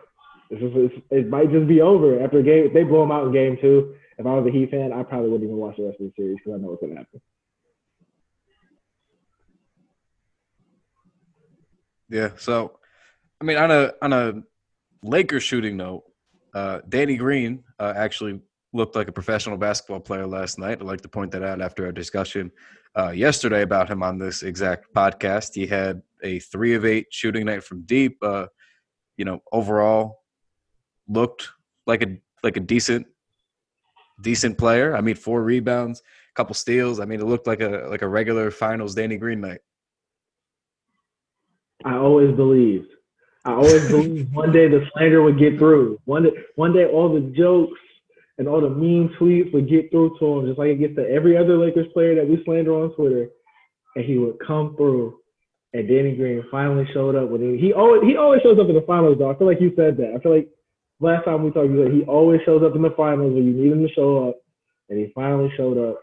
It's 0.50 0.60
just, 0.60 0.76
it's, 0.76 1.06
it 1.10 1.28
might 1.28 1.50
just 1.50 1.68
be 1.68 1.80
over 1.80 2.22
after 2.22 2.42
game. 2.42 2.74
They 2.74 2.82
blow 2.82 3.02
them 3.02 3.12
out 3.12 3.26
in 3.26 3.32
game 3.32 3.56
two, 3.60 3.94
if 4.18 4.26
I 4.26 4.34
was 4.34 4.46
a 4.46 4.52
Heat 4.52 4.70
fan, 4.70 4.92
I 4.92 5.02
probably 5.02 5.30
wouldn't 5.30 5.48
even 5.48 5.60
watch 5.60 5.76
the 5.76 5.84
rest 5.84 6.00
of 6.00 6.06
the 6.06 6.12
series 6.16 6.38
because 6.38 6.58
I 6.58 6.62
know 6.62 6.68
what's 6.68 6.82
to 6.82 6.88
happen. 6.88 7.20
Yeah. 12.12 12.28
So, 12.36 12.78
I 13.40 13.44
mean, 13.44 13.56
on 13.56 13.70
a 13.70 13.92
on 14.02 14.12
a 14.12 14.34
Lakers 15.02 15.42
shooting 15.42 15.78
note, 15.78 16.04
uh, 16.54 16.80
Danny 16.86 17.16
Green 17.16 17.64
uh, 17.78 17.94
actually 17.96 18.38
looked 18.74 18.94
like 18.94 19.08
a 19.08 19.12
professional 19.12 19.56
basketball 19.56 20.00
player 20.00 20.26
last 20.26 20.58
night. 20.58 20.78
I'd 20.78 20.82
like 20.82 21.00
to 21.00 21.08
point 21.08 21.32
that 21.32 21.42
out 21.42 21.62
after 21.62 21.86
our 21.86 21.92
discussion 21.92 22.52
uh, 22.98 23.10
yesterday 23.10 23.62
about 23.62 23.88
him 23.88 24.02
on 24.02 24.18
this 24.18 24.42
exact 24.42 24.92
podcast. 24.94 25.54
He 25.54 25.66
had 25.66 26.02
a 26.22 26.38
three 26.38 26.74
of 26.74 26.84
eight 26.84 27.06
shooting 27.10 27.46
night 27.46 27.64
from 27.64 27.82
deep. 27.82 28.18
Uh, 28.22 28.46
you 29.16 29.24
know, 29.24 29.42
overall 29.50 30.20
looked 31.08 31.48
like 31.86 32.02
a 32.02 32.18
like 32.42 32.58
a 32.58 32.60
decent 32.60 33.06
decent 34.20 34.58
player. 34.58 34.94
I 34.94 35.00
mean, 35.00 35.14
four 35.14 35.42
rebounds, 35.42 36.00
a 36.00 36.34
couple 36.34 36.54
steals. 36.54 37.00
I 37.00 37.06
mean, 37.06 37.20
it 37.20 37.26
looked 37.26 37.46
like 37.46 37.62
a 37.62 37.86
like 37.88 38.02
a 38.02 38.08
regular 38.08 38.50
finals 38.50 38.94
Danny 38.94 39.16
Green 39.16 39.40
night. 39.40 39.60
I 41.84 41.96
always 41.96 42.34
believed. 42.34 42.88
I 43.44 43.52
always 43.52 43.88
believed 43.88 44.32
one 44.32 44.52
day 44.52 44.68
the 44.68 44.86
slander 44.92 45.22
would 45.22 45.38
get 45.38 45.58
through. 45.58 45.98
One 46.04 46.24
day, 46.24 46.32
one 46.54 46.72
day, 46.72 46.86
all 46.86 47.12
the 47.12 47.20
jokes 47.36 47.78
and 48.38 48.48
all 48.48 48.60
the 48.60 48.70
mean 48.70 49.14
tweets 49.18 49.52
would 49.52 49.68
get 49.68 49.90
through 49.90 50.16
to 50.18 50.26
him, 50.26 50.46
just 50.46 50.58
like 50.58 50.70
it 50.70 50.80
gets 50.80 50.96
to 50.96 51.08
every 51.08 51.36
other 51.36 51.56
Lakers 51.56 51.92
player 51.92 52.14
that 52.14 52.28
we 52.28 52.42
slander 52.44 52.72
on 52.72 52.94
Twitter, 52.94 53.28
and 53.96 54.04
he 54.04 54.18
would 54.18 54.38
come 54.46 54.76
through. 54.76 55.18
And 55.74 55.88
Danny 55.88 56.14
Green 56.14 56.44
finally 56.50 56.86
showed 56.92 57.16
up 57.16 57.30
when 57.30 57.40
he 57.40 57.58
he 57.58 57.72
always 57.72 58.02
he 58.02 58.16
always 58.16 58.42
shows 58.42 58.58
up 58.58 58.68
in 58.68 58.74
the 58.74 58.82
finals. 58.82 59.16
Though 59.18 59.30
I 59.30 59.38
feel 59.38 59.46
like 59.46 59.60
you 59.60 59.72
said 59.74 59.96
that. 59.96 60.14
I 60.14 60.20
feel 60.20 60.34
like 60.36 60.48
last 61.00 61.24
time 61.24 61.42
we 61.42 61.50
talked, 61.50 61.70
you 61.70 61.82
said 61.82 61.92
he 61.92 62.02
always 62.02 62.40
shows 62.44 62.62
up 62.62 62.76
in 62.76 62.82
the 62.82 62.90
finals 62.90 63.32
when 63.34 63.46
you 63.46 63.52
need 63.52 63.72
him 63.72 63.86
to 63.86 63.92
show 63.92 64.28
up, 64.28 64.36
and 64.88 64.98
he 64.98 65.10
finally 65.14 65.52
showed 65.56 65.78
up. 65.78 66.00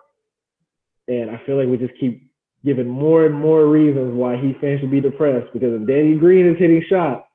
And 1.07 1.29
I 1.31 1.41
feel 1.45 1.57
like 1.57 1.67
we 1.67 1.77
just 1.77 1.99
keep 1.99 2.28
giving 2.65 2.87
more 2.87 3.25
and 3.25 3.35
more 3.35 3.67
reasons 3.67 4.13
why 4.13 4.37
he 4.37 4.53
fans 4.59 4.81
should 4.81 4.91
be 4.91 5.01
depressed 5.01 5.51
because 5.53 5.79
if 5.79 5.87
Danny 5.87 6.15
Green 6.15 6.45
is 6.45 6.57
hitting 6.57 6.83
shots, 6.89 7.25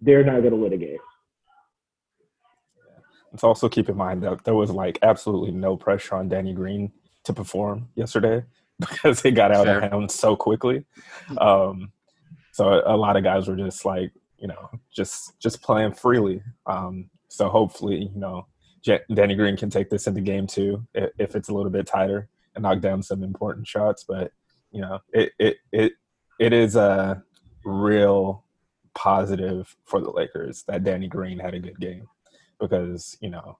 they're 0.00 0.24
not 0.24 0.40
going 0.40 0.50
to 0.50 0.56
win 0.56 0.72
a 0.72 0.76
game. 0.76 0.98
Let's 3.32 3.42
also 3.42 3.68
keep 3.68 3.88
in 3.88 3.96
mind 3.96 4.22
that 4.22 4.44
there 4.44 4.54
was 4.54 4.70
like 4.70 4.98
absolutely 5.02 5.50
no 5.50 5.76
pressure 5.76 6.14
on 6.14 6.28
Danny 6.28 6.52
Green 6.52 6.92
to 7.24 7.32
perform 7.32 7.88
yesterday 7.96 8.44
because 8.78 9.20
he 9.20 9.32
got 9.32 9.50
out 9.50 9.66
of 9.66 9.82
hand 9.82 10.10
so 10.10 10.36
quickly. 10.36 10.84
Um, 11.38 11.90
so 12.52 12.82
a 12.86 12.96
lot 12.96 13.16
of 13.16 13.24
guys 13.24 13.48
were 13.48 13.56
just 13.56 13.84
like, 13.84 14.12
you 14.38 14.46
know, 14.46 14.70
just 14.94 15.38
just 15.40 15.62
playing 15.62 15.94
freely. 15.94 16.42
Um, 16.66 17.10
so 17.28 17.48
hopefully, 17.48 18.10
you 18.14 18.20
know, 18.20 18.46
Danny 19.12 19.34
Green 19.34 19.56
can 19.56 19.70
take 19.70 19.90
this 19.90 20.06
into 20.06 20.20
game 20.20 20.46
two 20.46 20.86
if 20.94 21.34
it's 21.34 21.48
a 21.48 21.54
little 21.54 21.70
bit 21.70 21.86
tighter 21.86 22.18
and 22.18 22.28
knock 22.58 22.80
down 22.80 23.02
some 23.02 23.22
important 23.22 23.66
shots. 23.66 24.04
But 24.06 24.32
you 24.72 24.80
know, 24.80 24.98
it 25.12 25.32
it 25.38 25.56
it 25.72 25.92
it 26.38 26.52
is 26.52 26.76
a 26.76 27.22
real 27.64 28.44
positive 28.94 29.74
for 29.84 30.00
the 30.00 30.10
Lakers 30.10 30.62
that 30.68 30.84
Danny 30.84 31.08
Green 31.08 31.38
had 31.38 31.54
a 31.54 31.60
good 31.60 31.78
game 31.80 32.06
because 32.60 33.16
you 33.20 33.30
know 33.30 33.58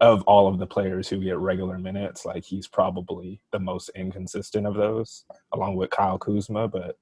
of 0.00 0.22
all 0.22 0.46
of 0.46 0.58
the 0.58 0.66
players 0.66 1.08
who 1.08 1.18
get 1.18 1.38
regular 1.38 1.78
minutes, 1.78 2.24
like 2.24 2.44
he's 2.44 2.68
probably 2.68 3.40
the 3.50 3.58
most 3.58 3.90
inconsistent 3.96 4.66
of 4.66 4.74
those, 4.74 5.24
along 5.52 5.74
with 5.74 5.90
Kyle 5.90 6.18
Kuzma. 6.18 6.68
But 6.68 6.96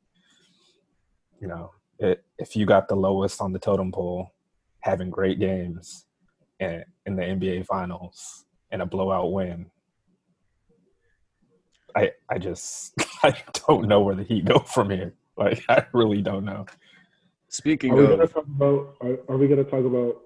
you 1.40 1.48
know, 1.48 1.72
it, 1.98 2.24
if 2.38 2.56
you 2.56 2.64
got 2.64 2.88
the 2.88 2.96
lowest 2.96 3.40
on 3.40 3.52
the 3.52 3.58
totem 3.58 3.92
pole, 3.92 4.32
having 4.80 5.10
great 5.10 5.38
games 5.38 6.06
in, 6.58 6.84
in 7.04 7.16
the 7.16 7.22
NBA 7.22 7.66
Finals 7.66 8.44
and 8.70 8.80
a 8.80 8.86
blowout 8.86 9.32
win, 9.32 9.66
I 11.96 12.12
I 12.28 12.38
just 12.38 12.94
I 13.22 13.34
don't 13.66 13.88
know 13.88 14.00
where 14.02 14.14
the 14.14 14.24
Heat 14.24 14.44
go 14.44 14.58
from 14.58 14.90
here. 14.90 15.14
Like 15.36 15.64
I 15.68 15.86
really 15.92 16.22
don't 16.22 16.44
know. 16.44 16.66
Speaking 17.48 17.92
are 17.92 17.96
we 17.96 18.04
of, 18.04 18.10
gonna 18.10 18.26
talk 18.28 18.44
about 18.44 18.96
are, 19.00 19.18
are 19.28 19.36
we 19.36 19.48
going 19.48 19.64
to 19.64 19.70
talk 19.70 19.84
about 19.84 20.20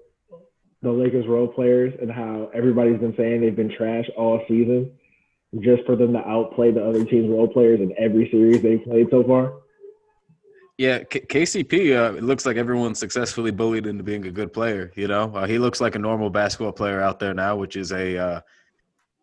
the 0.81 0.91
Lakers 0.91 1.27
role 1.27 1.47
players 1.47 1.93
and 2.01 2.11
how 2.11 2.49
everybody's 2.53 2.99
been 2.99 3.15
saying 3.15 3.41
they've 3.41 3.55
been 3.55 3.73
trash 3.75 4.05
all 4.17 4.43
season, 4.47 4.91
just 5.59 5.85
for 5.85 5.95
them 5.95 6.11
to 6.13 6.19
outplay 6.19 6.71
the 6.71 6.83
other 6.83 7.05
team's 7.05 7.29
role 7.29 7.47
players 7.47 7.79
in 7.79 7.93
every 7.97 8.29
series 8.31 8.61
they've 8.61 8.83
played 8.83 9.07
so 9.11 9.23
far? 9.23 9.53
Yeah, 10.77 11.03
K- 11.03 11.21
KCP. 11.21 11.95
Uh, 11.95 12.15
it 12.15 12.23
looks 12.23 12.47
like 12.47 12.57
everyone's 12.57 12.97
successfully 12.97 13.51
bullied 13.51 13.85
into 13.85 14.03
being 14.03 14.25
a 14.25 14.31
good 14.31 14.51
player. 14.51 14.91
You 14.95 15.07
know, 15.07 15.31
uh, 15.35 15.45
he 15.45 15.59
looks 15.59 15.79
like 15.79 15.93
a 15.93 15.99
normal 15.99 16.31
basketball 16.31 16.71
player 16.71 16.99
out 16.99 17.19
there 17.19 17.35
now, 17.35 17.55
which 17.55 17.75
is 17.75 17.91
a 17.91 18.17
uh, 18.17 18.41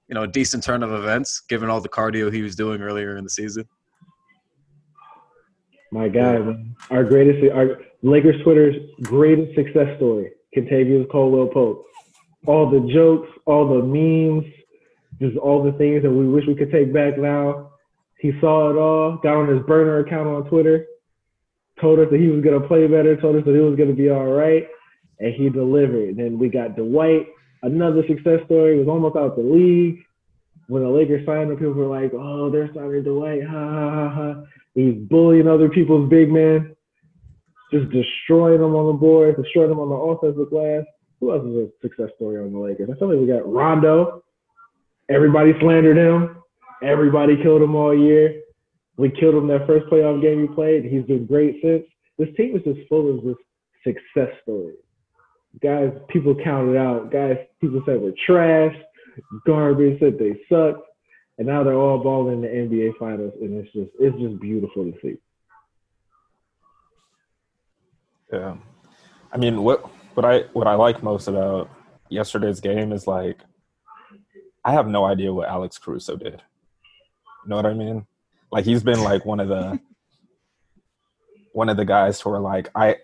you 0.09 0.15
know 0.15 0.23
a 0.23 0.27
decent 0.27 0.65
turn 0.65 0.83
of 0.83 0.93
events 0.93 1.43
given 1.49 1.69
all 1.69 1.81
the 1.81 1.89
cardio 1.89 2.33
he 2.33 2.43
was 2.43 2.57
doing 2.57 2.81
earlier 2.81 3.17
in 3.17 3.25
the 3.25 3.31
season. 3.31 3.65
My 5.91 6.09
God, 6.09 6.47
man. 6.47 6.77
our 6.91 7.05
greatest, 7.05 7.51
our 7.53 7.81
Lakers 8.03 8.43
Twitter's 8.43 8.77
greatest 9.03 9.55
success 9.55 9.97
story, 9.97 10.33
Kentavious 10.57 11.09
Caldwell 11.11 11.49
Pope. 11.49 11.85
All 12.47 12.71
the 12.71 12.81
jokes, 12.93 13.29
all 13.47 13.69
the 13.69 13.83
memes, 13.83 14.45
just 15.21 15.37
all 15.37 15.63
the 15.63 15.73
things 15.73 16.03
that 16.03 16.11
we 16.11 16.29
wish 16.29 16.45
we 16.47 16.55
could 16.55 16.71
take 16.71 16.93
back 16.93 17.19
now. 17.19 17.73
He 18.19 18.33
saw 18.41 18.71
it 18.71 18.77
all, 18.77 19.17
got 19.23 19.37
on 19.37 19.49
his 19.49 19.65
burner 19.67 20.01
account 20.01 20.29
on 20.29 20.49
Twitter, 20.49 20.87
told 21.81 22.01
us 22.01 22.09
that 22.11 22.21
he 22.21 22.29
was 22.29 22.43
going 22.43 22.61
to 22.61 22.67
play 22.67 22.87
better, 22.87 23.17
told 23.17 23.37
us 23.37 23.45
that 23.45 23.55
he 23.55 23.61
was 23.61 23.77
going 23.77 23.89
to 23.89 23.95
be 23.95 24.11
all 24.11 24.27
right, 24.27 24.67
and 25.21 25.35
he 25.35 25.49
delivered. 25.49 26.11
And 26.11 26.19
then 26.19 26.39
we 26.39 26.49
got 26.49 26.77
Dwight, 26.77 27.29
another 27.63 28.03
success 28.07 28.41
story, 28.47 28.79
was 28.79 28.89
almost 28.89 29.17
out 29.17 29.37
the 29.37 29.43
league. 29.43 30.05
When 30.69 30.83
the 30.83 30.89
Lakers 30.89 31.25
signed 31.25 31.51
him, 31.51 31.57
people 31.57 31.73
were 31.73 31.87
like, 31.87 32.13
oh, 32.15 32.51
they're 32.51 32.73
signing 32.75 33.03
Dwight, 33.03 33.43
ha, 33.47 33.51
ha, 33.51 33.91
ha, 33.91 34.09
ha. 34.11 34.43
He's 34.75 34.95
bullying 34.95 35.49
other 35.49 35.69
people's 35.69 36.11
big 36.11 36.31
men, 36.31 36.77
just 37.73 37.91
destroying 37.91 38.61
them 38.61 38.77
on 38.77 38.87
the 38.87 38.93
board, 38.93 39.37
destroying 39.43 39.71
them 39.71 39.81
on 39.81 39.89
the 39.89 39.95
offensive 39.95 40.51
glass. 40.51 40.85
Who 41.21 41.33
else 41.33 41.45
is 41.47 41.57
a 41.57 41.69
success 41.83 42.11
story 42.17 42.39
on 42.39 42.53
the 42.53 42.59
Lakers? 42.59 42.91
I 42.93 42.99
feel 42.99 43.09
like 43.09 43.19
we 43.19 43.27
got 43.27 43.51
Rondo. 43.51 44.23
Everybody 45.09 45.53
slandered 45.59 45.97
him. 45.97 46.43
Everybody 46.83 47.43
killed 47.43 47.63
him 47.63 47.75
all 47.75 47.97
year. 47.97 48.41
We 48.99 49.11
killed 49.11 49.35
him 49.35 49.49
that 49.49 49.67
first 49.67 49.87
playoff 49.87 50.21
game 50.21 50.43
he 50.43 50.55
played. 50.55 50.85
He's 50.85 51.05
been 51.05 51.27
great 51.27 51.57
since. 51.63 51.85
This 52.19 52.29
team 52.37 52.57
is 52.57 52.63
just 52.63 52.89
full 52.89 53.11
of 53.11 53.25
just 53.25 53.41
success 53.85 54.33
stories. 54.43 54.77
Guys, 55.63 55.93
people 56.09 56.35
counted 56.35 56.77
out. 56.77 57.11
Guys, 57.11 57.39
people 57.61 57.83
said 57.87 58.01
were 58.01 58.13
trash, 58.27 58.75
garbage, 59.47 59.99
said 59.99 60.19
they 60.19 60.41
sucked 60.49 60.89
and 61.39 61.47
now 61.47 61.63
they're 61.63 61.75
all 61.75 61.99
balling 61.99 62.43
in 62.45 62.69
the 62.69 62.77
NBA 62.77 62.99
finals, 62.99 63.33
and 63.41 63.55
it's 63.57 63.73
just 63.73 63.91
it's 63.99 64.19
just 64.19 64.41
beautiful 64.41 64.85
to 64.85 64.99
see. 65.01 65.17
Yeah, 68.33 68.57
I 69.33 69.39
mean, 69.39 69.63
what 69.63 69.89
what 70.15 70.25
I 70.27 70.41
what 70.53 70.67
I 70.67 70.75
like 70.75 71.03
most 71.03 71.29
about 71.29 71.71
yesterday's 72.09 72.61
game 72.61 72.93
is 72.93 73.07
like 73.07 73.39
I 74.65 74.73
have 74.73 74.89
no 74.89 75.05
idea 75.05 75.33
what 75.33 75.49
Alex 75.49 75.79
Caruso 75.79 76.17
did. 76.17 76.43
You 77.45 77.51
know 77.51 77.57
what 77.57 77.67
I 77.67 77.75
mean? 77.75 78.05
Like 78.51 78.65
he's 78.65 78.83
been 78.83 79.03
like 79.03 79.25
one 79.25 79.39
of 79.39 79.49
the 79.49 79.79
one 81.53 81.69
of 81.69 81.77
the 81.77 81.85
guys 81.85 82.21
who 82.21 82.31
are 82.31 82.41
like 82.41 82.69
I 82.75 82.97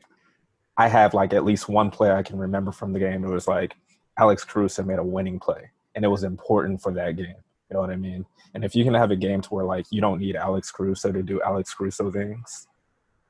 I 0.76 0.88
have 0.88 1.14
like 1.14 1.32
at 1.32 1.44
least 1.44 1.68
one 1.68 1.90
play 1.90 2.10
I 2.10 2.22
can 2.22 2.38
remember 2.38 2.72
from 2.72 2.92
the 2.92 2.98
game. 2.98 3.24
It 3.24 3.30
was 3.30 3.46
like 3.46 3.74
Alex 4.18 4.44
Caruso 4.44 4.82
made 4.82 4.98
a 4.98 5.04
winning 5.04 5.38
play, 5.38 5.70
and 5.94 6.04
it 6.04 6.08
was 6.08 6.24
important 6.24 6.82
for 6.82 6.92
that 6.94 7.16
game. 7.16 7.36
You 7.70 7.74
know 7.74 7.80
what 7.80 7.90
I 7.90 7.96
mean? 7.96 8.26
And 8.54 8.64
if 8.64 8.74
you 8.74 8.84
can 8.84 8.94
have 8.94 9.10
a 9.10 9.16
game 9.16 9.40
to 9.42 9.48
where 9.50 9.64
like 9.64 9.86
you 9.90 10.00
don't 10.00 10.20
need 10.20 10.36
Alex 10.36 10.70
Caruso 10.70 11.12
to 11.12 11.22
do 11.22 11.40
Alex 11.42 11.74
Caruso 11.74 12.10
things, 12.10 12.66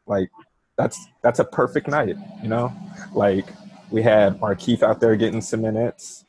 like 0.07 0.31
that's 0.77 1.07
that's 1.23 1.39
a 1.39 1.45
perfect 1.45 1.89
night. 1.89 2.17
You 2.43 2.49
know, 2.49 2.73
like 3.13 3.47
we 3.91 4.03
had 4.03 4.41
Markieff 4.41 4.83
out 4.83 5.01
there 5.01 5.17
getting 5.17 5.41
some 5.41 5.63
minutes. 5.63 6.25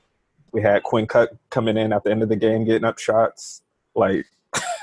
We 0.51 0.62
had 0.62 0.84
Quinn 0.84 1.08
Cook 1.08 1.32
coming 1.49 1.78
in 1.78 1.91
at 1.91 2.04
the 2.04 2.12
end 2.12 2.23
of 2.23 2.30
the 2.30 2.36
game 2.36 2.63
getting 2.63 2.86
up 2.86 2.97
shots. 2.99 3.63
Like, 3.93 4.25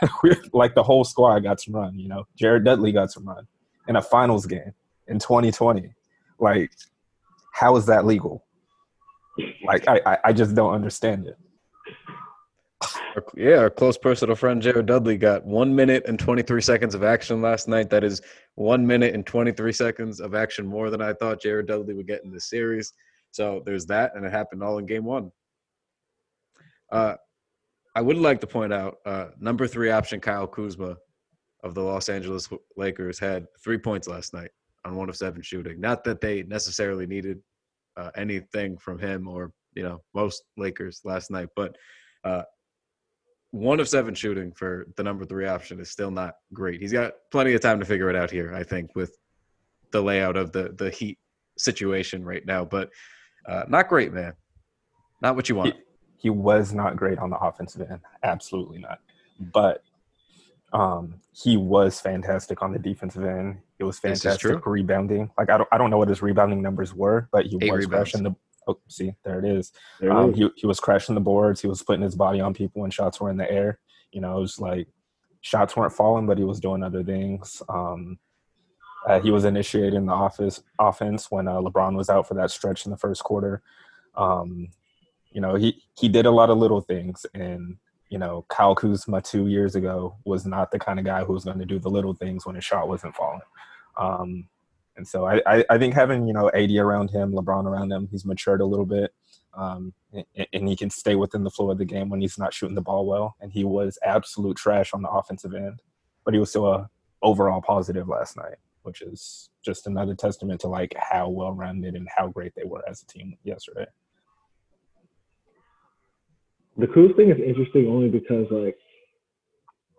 like 0.53 0.75
the 0.75 0.83
whole 0.83 1.05
squad 1.05 1.41
got 1.41 1.61
some 1.61 1.75
run. 1.75 1.99
You 1.99 2.09
know, 2.09 2.27
Jared 2.37 2.65
Dudley 2.65 2.93
got 2.93 3.11
some 3.11 3.27
run 3.27 3.47
in 3.89 3.97
a 3.97 4.03
finals 4.03 4.47
game 4.47 4.75
in 5.07 5.19
2020. 5.19 5.95
Like, 6.43 6.73
how 7.55 7.77
is 7.77 7.87
that 7.87 8.05
legal? 8.05 8.45
Like, 9.65 9.87
I, 9.87 10.19
I 10.25 10.33
just 10.33 10.55
don't 10.57 10.75
understand 10.75 11.29
it. 11.29 11.39
Yeah, 13.37 13.59
our 13.59 13.71
close 13.71 13.97
personal 13.97 14.35
friend 14.35 14.61
Jared 14.61 14.87
Dudley 14.87 15.17
got 15.17 15.45
one 15.45 15.75
minute 15.75 16.03
and 16.09 16.19
23 16.19 16.61
seconds 16.61 16.97
of 16.97 17.05
action 17.05 17.41
last 17.41 17.69
night. 17.69 17.91
That 17.91 18.03
is 18.03 18.23
one 18.57 18.85
minute 18.85 19.15
and 19.15 19.25
23 19.25 19.73
seconds 19.73 20.19
of 20.19 20.35
action 20.35 20.67
more 20.67 20.91
than 20.91 21.01
I 21.01 21.13
thought 21.13 21.41
Jared 21.41 21.67
Dudley 21.67 21.95
would 21.95 22.09
get 22.09 22.25
in 22.25 22.33
this 22.33 22.51
series. 22.51 22.93
So 23.31 23.63
there's 23.65 23.87
that, 23.87 24.17
and 24.17 24.25
it 24.25 24.33
happened 24.33 24.65
all 24.65 24.79
in 24.79 24.87
game 24.87 25.05
one. 25.05 25.31
Uh, 26.91 27.15
I 27.95 28.01
would 28.01 28.17
like 28.17 28.41
to 28.41 28.47
point 28.49 28.73
out 28.73 28.97
uh, 29.07 29.27
number 29.39 29.69
three 29.69 29.91
option 29.91 30.21
Kyle 30.21 30.49
Kuzma 30.49 30.97
of 31.63 31.75
the 31.75 31.83
Los 31.83 32.09
Angeles 32.09 32.49
Lakers 32.77 33.19
had 33.21 33.47
three 33.63 33.79
points 33.79 34.09
last 34.09 34.35
night 34.35 34.51
on 34.85 34.97
one 34.97 35.09
of 35.09 35.17
seven 35.17 35.43
shooting. 35.43 35.81
Not 35.81 36.05
that 36.05 36.21
they 36.21 36.43
necessarily 36.43 37.07
needed 37.07 37.41
uh, 37.97 38.11
anything 38.17 38.79
from 38.79 38.99
him 38.99 39.29
or 39.29 39.53
you 39.75 39.83
know 39.83 40.03
most 40.15 40.45
Lakers 40.57 41.01
last 41.05 41.31
night, 41.31 41.49
but 41.57 41.77
uh, 42.25 42.43
one 43.51 43.81
of 43.81 43.89
seven 43.89 44.15
shooting 44.15 44.53
for 44.53 44.87
the 44.97 45.03
number 45.03 45.25
three 45.25 45.47
option 45.47 45.79
is 45.79 45.91
still 45.91 46.11
not 46.11 46.35
great. 46.53 46.81
He's 46.81 46.93
got 46.93 47.13
plenty 47.31 47.53
of 47.55 47.61
time 47.61 47.79
to 47.81 47.87
figure 47.87 48.09
it 48.09 48.17
out 48.17 48.31
here, 48.31 48.55
I 48.55 48.63
think, 48.63 48.95
with 48.97 49.17
the 49.93 50.03
layout 50.03 50.37
of 50.37 50.53
the 50.53 50.75
the 50.77 50.91
Heat 50.91 51.19
situation 51.59 52.25
right 52.25 52.45
now. 52.47 52.65
But 52.65 52.91
uh, 53.47 53.65
not 53.69 53.89
great, 53.89 54.13
man. 54.13 54.33
Not 55.21 55.37
what 55.37 55.49
you 55.49 55.55
want. 55.55 55.75
He, 55.75 55.81
he 56.17 56.31
was 56.31 56.73
not 56.73 56.97
great 56.97 57.19
on 57.19 57.31
the 57.31 57.37
offensive 57.37 57.89
end. 57.91 58.01
Absolutely 58.23 58.79
not. 58.79 59.01
But 59.53 59.83
Um, 60.73 61.15
he 61.33 61.57
was 61.57 62.01
fantastic 62.01 62.63
on 62.63 62.73
the 62.73 62.79
defensive 62.79 63.25
end. 63.25 63.59
He 63.79 63.85
was 63.85 63.99
fantastic 63.99 64.65
rebounding. 64.67 65.31
Like 65.37 65.51
I 65.51 65.59
don't, 65.59 65.69
I 65.73 65.79
don't 65.79 65.91
know 65.91 65.99
what 65.99 66.09
his 66.09 66.23
rebounding 66.23 66.63
numbers 66.63 66.95
were, 66.95 67.29
but 67.33 67.47
he 67.47 67.59
Eight 67.61 67.71
was 67.73 67.85
rebounds. 67.87 68.11
crashing 68.13 68.23
the. 68.23 68.35
Oh, 68.69 68.79
see, 68.89 69.13
there 69.25 69.39
it 69.39 69.45
is. 69.45 69.73
There 70.01 70.13
Um, 70.13 70.31
is. 70.31 70.37
he 70.39 70.49
he 70.57 70.67
was 70.67 70.79
crashing 70.81 71.15
the 71.15 71.21
boards. 71.21 71.61
He 71.61 71.67
was 71.69 71.83
putting 71.83 72.03
his 72.03 72.15
body 72.15 72.41
on 72.41 72.55
people 72.55 72.83
when 72.83 72.91
shots 72.91 73.21
were 73.21 73.31
in 73.31 73.37
the 73.37 73.51
air. 73.51 73.81
You 74.13 74.21
know, 74.21 74.39
it 74.39 74.41
was 74.41 74.59
like 74.61 74.89
shots 75.41 75.77
weren't 75.77 75.93
falling, 75.93 76.27
but 76.27 76.39
he 76.39 76.45
was 76.45 76.61
doing 76.61 76.83
other 76.83 77.03
things. 77.03 77.61
Um, 77.69 78.19
uh, 79.07 79.19
he 79.21 79.33
was 79.33 79.45
initiating 79.45 80.07
the 80.07 80.13
office 80.13 80.63
offense 80.79 81.29
when 81.31 81.49
uh, 81.49 81.55
LeBron 81.61 81.97
was 81.97 82.09
out 82.09 82.29
for 82.29 82.35
that 82.35 82.53
stretch 82.53 82.85
in 82.87 82.93
the 82.93 82.97
first 82.97 83.25
quarter. 83.25 83.63
Um, 84.15 84.69
you 85.33 85.41
know, 85.41 85.57
he 85.57 85.83
he 85.99 86.09
did 86.09 86.25
a 86.27 86.31
lot 86.31 86.51
of 86.51 86.59
little 86.59 86.81
things, 86.83 87.27
and 87.35 87.79
you 88.13 88.19
know, 88.19 88.45
Kyle 88.51 88.75
Kuzma 88.75 89.23
two 89.23 89.49
years 89.49 89.75
ago 89.75 90.15
was 90.27 90.45
not 90.45 90.71
the 90.71 90.79
kind 90.79 90.99
of 90.99 91.07
guy 91.07 91.25
who 91.25 91.33
was 91.33 91.47
going 91.47 91.59
to 91.59 91.65
do 91.65 91.79
the 91.79 91.89
little 91.89 92.13
things 92.13 92.45
when 92.45 92.55
his 92.55 92.65
shot 92.65 92.87
wasn't 92.87 93.17
falling. 93.17 93.41
Um, 93.97 94.49
and 94.99 95.09
so 95.09 95.25
I, 95.25 95.41
I, 95.47 95.65
I 95.71 95.79
think 95.79 95.95
having 95.95 96.27
you 96.27 96.35
know 96.35 96.51
AD 96.51 96.71
around 96.73 97.11
him, 97.11 97.33
LeBron 97.33 97.65
around 97.65 97.91
him, 97.91 98.09
he's 98.11 98.27
matured 98.27 98.61
a 98.61 98.67
little 98.67 98.85
bit, 98.85 99.15
um, 99.55 99.95
and, 100.13 100.27
and 100.53 100.69
he 100.69 100.77
can 100.77 100.91
stay 100.91 101.15
within 101.15 101.43
the 101.43 101.51
flow 101.51 101.71
of 101.71 101.79
the 101.79 101.87
game 101.87 102.11
when 102.11 102.21
he's 102.21 102.37
not 102.37 102.53
shooting 102.53 102.75
the 102.75 102.83
ball 102.83 103.07
well. 103.07 103.35
And 103.41 103.51
he 103.51 103.65
was 103.65 103.99
absolute 104.05 104.59
trash 104.59 104.93
on 104.93 105.01
the 105.01 105.09
offensive 105.09 105.55
end, 105.55 105.81
but 106.27 106.35
he 106.35 106.41
was 106.41 106.51
still 106.51 106.67
a 106.67 106.91
overall 107.23 107.63
positive 107.63 108.09
last 108.09 108.37
night, 108.37 108.57
which 108.83 109.01
is 109.01 109.49
just 109.65 109.87
another 109.87 110.15
testament 110.15 110.61
to 110.61 110.69
like 110.69 110.95
how 110.99 111.31
well 111.31 111.53
rounded 111.53 111.95
and 111.95 112.09
how 112.15 112.29
great 112.29 112.53
they 112.55 112.65
were 112.65 112.87
as 112.87 113.01
a 113.01 113.07
team 113.07 113.39
yesterday. 113.43 113.87
The 116.77 116.87
Kuz 116.87 117.15
thing 117.17 117.31
is 117.31 117.39
interesting 117.39 117.89
only 117.89 118.09
because 118.09 118.47
like 118.51 118.77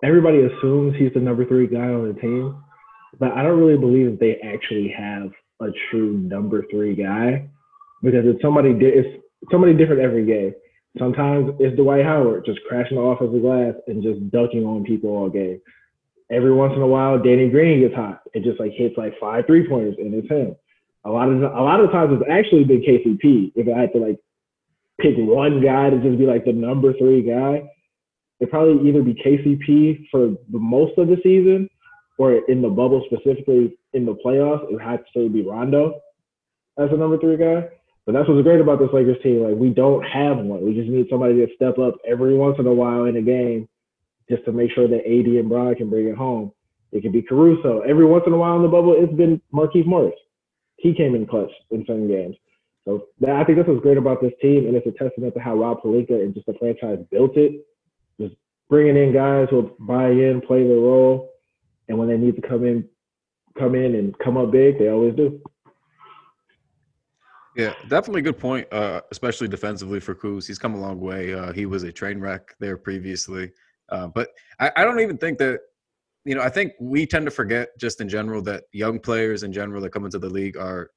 everybody 0.04 0.42
assumes 0.42 0.96
he's 0.98 1.14
the 1.14 1.20
number 1.20 1.46
three 1.46 1.68
guy 1.68 1.80
on 1.80 2.08
the 2.08 2.20
team, 2.20 2.64
but 3.20 3.32
I 3.32 3.44
don't 3.44 3.60
really 3.60 3.78
believe 3.78 4.12
that 4.12 4.20
they 4.20 4.36
actually 4.48 4.94
have 4.98 5.32
a 5.62 5.68
true 5.90 6.18
number 6.18 6.66
three 6.72 6.96
guy 6.96 7.48
because 8.02 8.26
it's 8.26 8.42
somebody 8.42 8.74
di- 8.74 8.88
it's 8.88 9.24
somebody 9.52 9.74
different 9.74 10.02
every 10.02 10.26
game. 10.26 10.54
Sometimes 11.00 11.52
it's 11.60 11.76
Dwight 11.76 12.06
Howard 12.06 12.46
just 12.46 12.60
crashing 12.68 12.98
off 12.98 13.22
of 13.22 13.32
the 13.32 13.40
glass 13.40 13.74
and 13.88 14.04
just 14.04 14.30
dunking 14.32 14.66
on 14.66 14.84
people 14.84 15.10
all 15.10 15.30
game. 15.30 15.60
Every 16.32 16.54
once 16.54 16.74
in 16.76 16.82
a 16.82 16.88
while, 16.88 17.18
Danny 17.22 17.50
Green 17.50 17.82
gets 17.82 17.96
hot. 17.96 18.22
and 18.34 18.44
just 18.44 18.60
like 18.60 18.72
hits 18.74 18.98
like 18.98 19.14
five 19.20 19.46
three 19.46 19.68
pointers 19.68 19.96
and 19.98 20.14
it's 20.14 20.30
him. 20.30 20.56
A 21.06 21.10
lot 21.10 21.30
of 21.30 21.42
a 21.42 21.62
lot 21.62 21.80
of 21.80 21.92
times 21.92 22.18
it's 22.20 22.30
actually 22.30 22.64
been 22.64 22.82
KCP. 22.82 23.54
If 23.56 23.68
I 23.68 23.82
had 23.82 23.94
to 23.94 24.00
like 24.00 24.20
pick 25.02 25.16
one 25.18 25.62
guy 25.62 25.90
to 25.90 25.98
just 26.02 26.18
be 26.18 26.26
like 26.26 26.46
the 26.46 26.54
number 26.54 26.94
three 26.94 27.22
guy, 27.22 27.64
it'd 28.40 28.52
probably 28.52 28.88
either 28.88 29.02
be 29.02 29.14
KCP 29.14 30.08
for 30.12 30.36
the 30.52 30.60
most 30.60 30.98
of 30.98 31.08
the 31.08 31.18
season 31.24 31.70
or 32.18 32.34
in 32.48 32.62
the 32.62 32.70
bubble 32.70 33.04
specifically 33.12 33.78
in 33.94 34.06
the 34.06 34.16
playoffs, 34.26 34.64
it 34.64 34.74
would 34.74 34.82
have 34.82 35.00
to 35.00 35.12
say 35.16 35.28
be 35.28 35.42
Rondo 35.42 36.00
as 36.78 36.90
the 36.90 36.98
number 36.98 37.18
three 37.18 37.38
guy. 37.38 37.68
But 38.06 38.14
that's 38.14 38.28
what's 38.28 38.44
great 38.44 38.60
about 38.60 38.80
this 38.80 38.90
Lakers 38.92 39.22
team. 39.24 39.44
Like 39.44 39.56
we 39.56 39.70
don't 39.70 40.04
have 40.04 40.38
one. 40.38 40.64
We 40.64 40.74
just 40.74 40.90
need 40.90 41.08
somebody 41.10 41.36
to 41.36 41.48
step 41.56 41.80
up 41.80 41.96
every 42.06 42.36
once 42.36 42.58
in 42.60 42.68
a 42.68 42.74
while 42.74 43.06
in 43.06 43.16
a 43.16 43.22
game 43.22 43.68
just 44.30 44.46
to 44.46 44.52
make 44.52 44.72
sure 44.72 44.88
that 44.88 45.06
AD 45.06 45.26
and 45.26 45.50
Bron 45.50 45.76
can 45.76 45.90
bring 45.90 46.08
it 46.08 46.16
home. 46.16 46.52
It 46.92 47.02
could 47.02 47.14
be 47.14 47.22
Caruso. 47.22 47.80
Every 47.82 48.06
once 48.06 48.24
in 48.28 48.34
a 48.34 48.38
while 48.38 48.56
in 48.58 48.62
the 48.62 48.68
bubble, 48.68 48.96
it's 48.98 49.14
been 49.14 49.42
Markieff 49.54 49.86
Morris. 49.86 50.14
He 50.78 50.94
came 50.94 51.16
in 51.16 51.26
clutch 51.26 51.52
in 51.72 51.86
some 51.88 52.08
games. 52.08 52.36
So 52.86 53.08
I 53.28 53.44
think 53.44 53.58
this 53.58 53.68
what's 53.68 53.82
great 53.82 53.98
about 53.98 54.22
this 54.22 54.34
team, 54.42 54.68
and 54.68 54.76
it's 54.76 54.88
a 54.88 54.92
testament 54.92 55.34
to 55.36 55.40
how 55.40 55.56
Rob 55.56 55.82
Pelinka 55.82 56.22
and 56.22 56.34
just 56.34 56.46
the 56.46 56.54
franchise 56.60 57.00
built 57.12 57.38
it. 57.38 57.66
Just 58.20 58.36
bringing 58.70 58.98
in 58.98 59.14
guys 59.14 59.48
who 59.50 59.74
buy 59.80 60.10
in, 60.10 60.42
play 60.42 60.68
their 60.68 60.78
role, 60.78 61.32
and 61.88 61.98
when 61.98 62.10
they 62.10 62.18
need 62.18 62.36
to 62.36 62.42
come 62.42 62.66
in, 62.66 62.88
come 63.58 63.76
in 63.76 63.96
and 63.96 64.18
come 64.20 64.36
up 64.38 64.52
big, 64.52 64.80
they 64.80 64.90
always 64.90 65.16
do. 65.16 65.42
Yeah, 67.56 67.74
definitely 67.88 68.22
a 68.22 68.24
good 68.24 68.40
point, 68.40 68.68
uh, 68.74 69.02
especially 69.12 69.48
defensively 69.48 70.00
for 70.00 70.16
Kuz. 70.16 70.48
He's 70.48 70.58
come 70.58 70.74
a 70.74 70.80
long 70.80 71.00
way. 71.00 71.34
Uh, 71.34 71.54
he 71.54 71.66
was 71.66 71.84
a 71.84 71.92
train 71.92 72.20
wreck 72.20 72.56
there 72.60 72.78
previously. 72.78 73.52
Uh, 73.90 74.08
but 74.08 74.30
I, 74.60 74.72
I 74.76 74.84
don't 74.84 75.00
even 75.00 75.18
think 75.18 75.38
that, 75.38 75.60
you 76.26 76.34
know, 76.34 76.42
I 76.42 76.50
think 76.50 76.74
we 76.80 77.06
tend 77.06 77.26
to 77.26 77.32
forget 77.32 77.70
just 77.80 78.02
in 78.02 78.10
general 78.10 78.42
that 78.44 78.64
young 78.72 79.00
players 79.00 79.44
in 79.44 79.54
general 79.54 79.82
that 79.82 79.92
come 79.92 80.04
into 80.04 80.18
the 80.18 80.30
league 80.30 80.58
are 80.58 80.90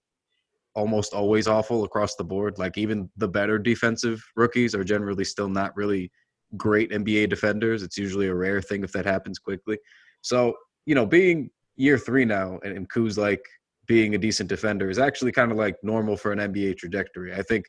almost 0.77 1.15
always 1.15 1.49
awful 1.49 1.85
across 1.85 2.15
the 2.15 2.25
board. 2.25 2.59
Like 2.59 2.77
even 2.77 3.11
the 3.17 3.27
better 3.27 3.59
defensive 3.59 4.23
rookies 4.37 4.75
are 4.75 4.85
generally 4.85 5.25
still 5.25 5.49
not 5.49 5.75
really 5.75 6.13
great 6.57 6.91
NBA 6.91 7.31
defenders. 7.31 7.83
It's 7.83 7.99
usually 7.99 8.29
a 8.29 8.35
rare 8.35 8.61
thing 8.61 8.85
if 8.85 8.93
that 8.93 9.07
happens 9.07 9.39
quickly. 9.39 9.79
So, 10.21 10.55
you 10.85 10.95
know, 10.95 11.07
being 11.07 11.51
year 11.77 11.99
three 11.99 12.27
now 12.27 12.61
and, 12.63 12.77
and 12.77 12.89
Kuz 12.91 13.17
like 13.19 13.43
being 13.87 14.15
a 14.15 14.19
decent 14.19 14.49
defender 14.49 14.91
is 14.91 14.99
actually 14.99 15.33
kind 15.33 15.51
of 15.51 15.57
like 15.57 15.77
normal 15.83 16.17
for 16.17 16.31
an 16.31 16.39
NBA 16.39 16.77
trajectory. 16.77 17.35
I 17.35 17.43
think, 17.43 17.65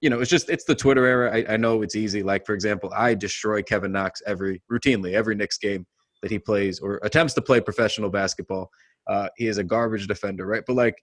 you 0.00 0.08
know, 0.08 0.20
it's 0.20 0.30
just 0.30 0.48
it's 0.48 0.64
the 0.64 0.76
Twitter 0.76 1.04
era. 1.04 1.36
I, 1.36 1.54
I 1.54 1.56
know 1.56 1.82
it's 1.82 1.96
easy. 1.96 2.22
Like 2.22 2.46
for 2.46 2.54
example, 2.54 2.92
I 2.96 3.14
destroy 3.14 3.62
Kevin 3.62 3.92
Knox 3.92 4.22
every 4.26 4.62
routinely 4.70 5.14
every 5.14 5.34
Knicks 5.34 5.58
game 5.58 5.86
that 6.22 6.30
he 6.30 6.38
plays 6.38 6.78
or 6.78 7.00
attempts 7.02 7.34
to 7.34 7.42
play 7.42 7.60
professional 7.60 8.10
basketball. 8.10 8.70
Uh, 9.08 9.28
he 9.36 9.48
is 9.48 9.58
a 9.58 9.64
garbage 9.64 10.06
defender, 10.06 10.46
right? 10.46 10.62
But 10.66 10.76
like 10.76 10.94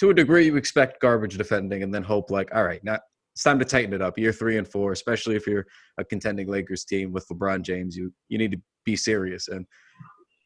to 0.00 0.10
a 0.10 0.14
degree, 0.14 0.46
you 0.46 0.56
expect 0.56 1.00
garbage 1.00 1.36
defending 1.36 1.82
and 1.82 1.92
then 1.92 2.02
hope 2.02 2.30
like, 2.30 2.54
all 2.54 2.64
right, 2.64 2.82
now 2.84 2.98
it's 3.34 3.42
time 3.42 3.58
to 3.58 3.64
tighten 3.64 3.92
it 3.92 4.00
up. 4.00 4.18
Year 4.18 4.32
three 4.32 4.56
and 4.56 4.66
four, 4.66 4.92
especially 4.92 5.36
if 5.36 5.46
you're 5.46 5.66
a 5.98 6.04
contending 6.04 6.48
Lakers 6.48 6.84
team 6.84 7.12
with 7.12 7.26
LeBron 7.28 7.62
James, 7.62 7.94
you 7.96 8.12
you 8.28 8.38
need 8.38 8.52
to 8.52 8.60
be 8.84 8.96
serious. 8.96 9.48
And 9.48 9.66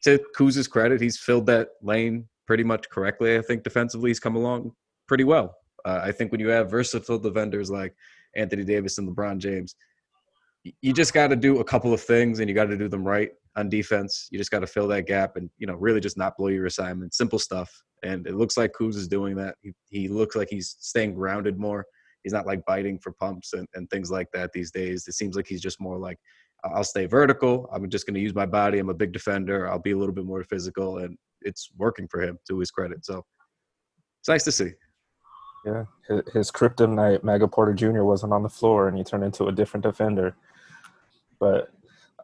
to 0.02 0.18
Kuz's 0.34 0.66
credit, 0.66 1.00
he's 1.00 1.18
filled 1.18 1.46
that 1.46 1.68
lane 1.82 2.28
pretty 2.46 2.64
much 2.64 2.88
correctly. 2.90 3.36
I 3.36 3.42
think 3.42 3.62
defensively, 3.62 4.10
he's 4.10 4.18
come 4.18 4.34
along 4.34 4.72
pretty 5.06 5.24
well. 5.24 5.54
Uh, 5.84 6.00
I 6.02 6.10
think 6.10 6.32
when 6.32 6.40
you 6.40 6.48
have 6.48 6.70
versatile 6.70 7.18
defenders 7.18 7.70
like 7.70 7.94
Anthony 8.34 8.64
Davis 8.64 8.98
and 8.98 9.08
LeBron 9.08 9.38
James, 9.38 9.76
you 10.82 10.92
just 10.92 11.14
got 11.14 11.28
to 11.28 11.36
do 11.36 11.60
a 11.60 11.64
couple 11.64 11.94
of 11.94 12.00
things, 12.00 12.40
and 12.40 12.48
you 12.48 12.54
got 12.54 12.66
to 12.66 12.76
do 12.76 12.88
them 12.88 13.04
right 13.06 13.30
on 13.56 13.68
defense. 13.68 14.28
You 14.30 14.38
just 14.38 14.50
got 14.50 14.60
to 14.60 14.66
fill 14.66 14.88
that 14.88 15.06
gap, 15.06 15.36
and 15.36 15.48
you 15.58 15.66
know, 15.66 15.74
really 15.74 16.00
just 16.00 16.18
not 16.18 16.36
blow 16.36 16.48
your 16.48 16.66
assignment. 16.66 17.14
Simple 17.14 17.38
stuff. 17.38 17.70
And 18.02 18.26
it 18.26 18.34
looks 18.34 18.56
like 18.56 18.72
Kuz 18.72 18.96
is 18.96 19.08
doing 19.08 19.36
that. 19.36 19.56
He, 19.62 19.72
he 19.88 20.08
looks 20.08 20.36
like 20.36 20.48
he's 20.48 20.76
staying 20.78 21.14
grounded 21.14 21.58
more. 21.58 21.84
He's 22.22 22.32
not 22.32 22.46
like 22.46 22.64
biting 22.66 22.98
for 22.98 23.12
pumps 23.12 23.52
and, 23.52 23.66
and 23.74 23.88
things 23.90 24.10
like 24.10 24.28
that 24.32 24.52
these 24.52 24.70
days. 24.70 25.06
It 25.08 25.14
seems 25.14 25.36
like 25.36 25.46
he's 25.46 25.62
just 25.62 25.80
more 25.80 25.98
like, 25.98 26.18
I'll 26.64 26.84
stay 26.84 27.06
vertical. 27.06 27.68
I'm 27.72 27.88
just 27.88 28.06
going 28.06 28.14
to 28.14 28.20
use 28.20 28.34
my 28.34 28.46
body. 28.46 28.78
I'm 28.78 28.90
a 28.90 28.94
big 28.94 29.12
defender. 29.12 29.70
I'll 29.70 29.78
be 29.78 29.92
a 29.92 29.96
little 29.96 30.14
bit 30.14 30.26
more 30.26 30.44
physical, 30.44 30.98
and 30.98 31.16
it's 31.40 31.70
working 31.78 32.06
for 32.08 32.20
him 32.20 32.38
to 32.48 32.58
his 32.58 32.70
credit. 32.70 33.04
So 33.04 33.24
it's 34.20 34.28
nice 34.28 34.44
to 34.44 34.52
see. 34.52 34.72
Yeah, 35.64 35.84
his, 36.32 36.50
kryptonite, 36.50 37.22
Michael 37.22 37.48
Porter 37.48 37.74
Jr. 37.74 38.02
wasn't 38.02 38.32
on 38.32 38.42
the 38.42 38.48
floor, 38.48 38.88
and 38.88 38.96
he 38.96 39.04
turned 39.04 39.24
into 39.24 39.46
a 39.46 39.52
different 39.52 39.84
defender. 39.84 40.34
But 41.38 41.70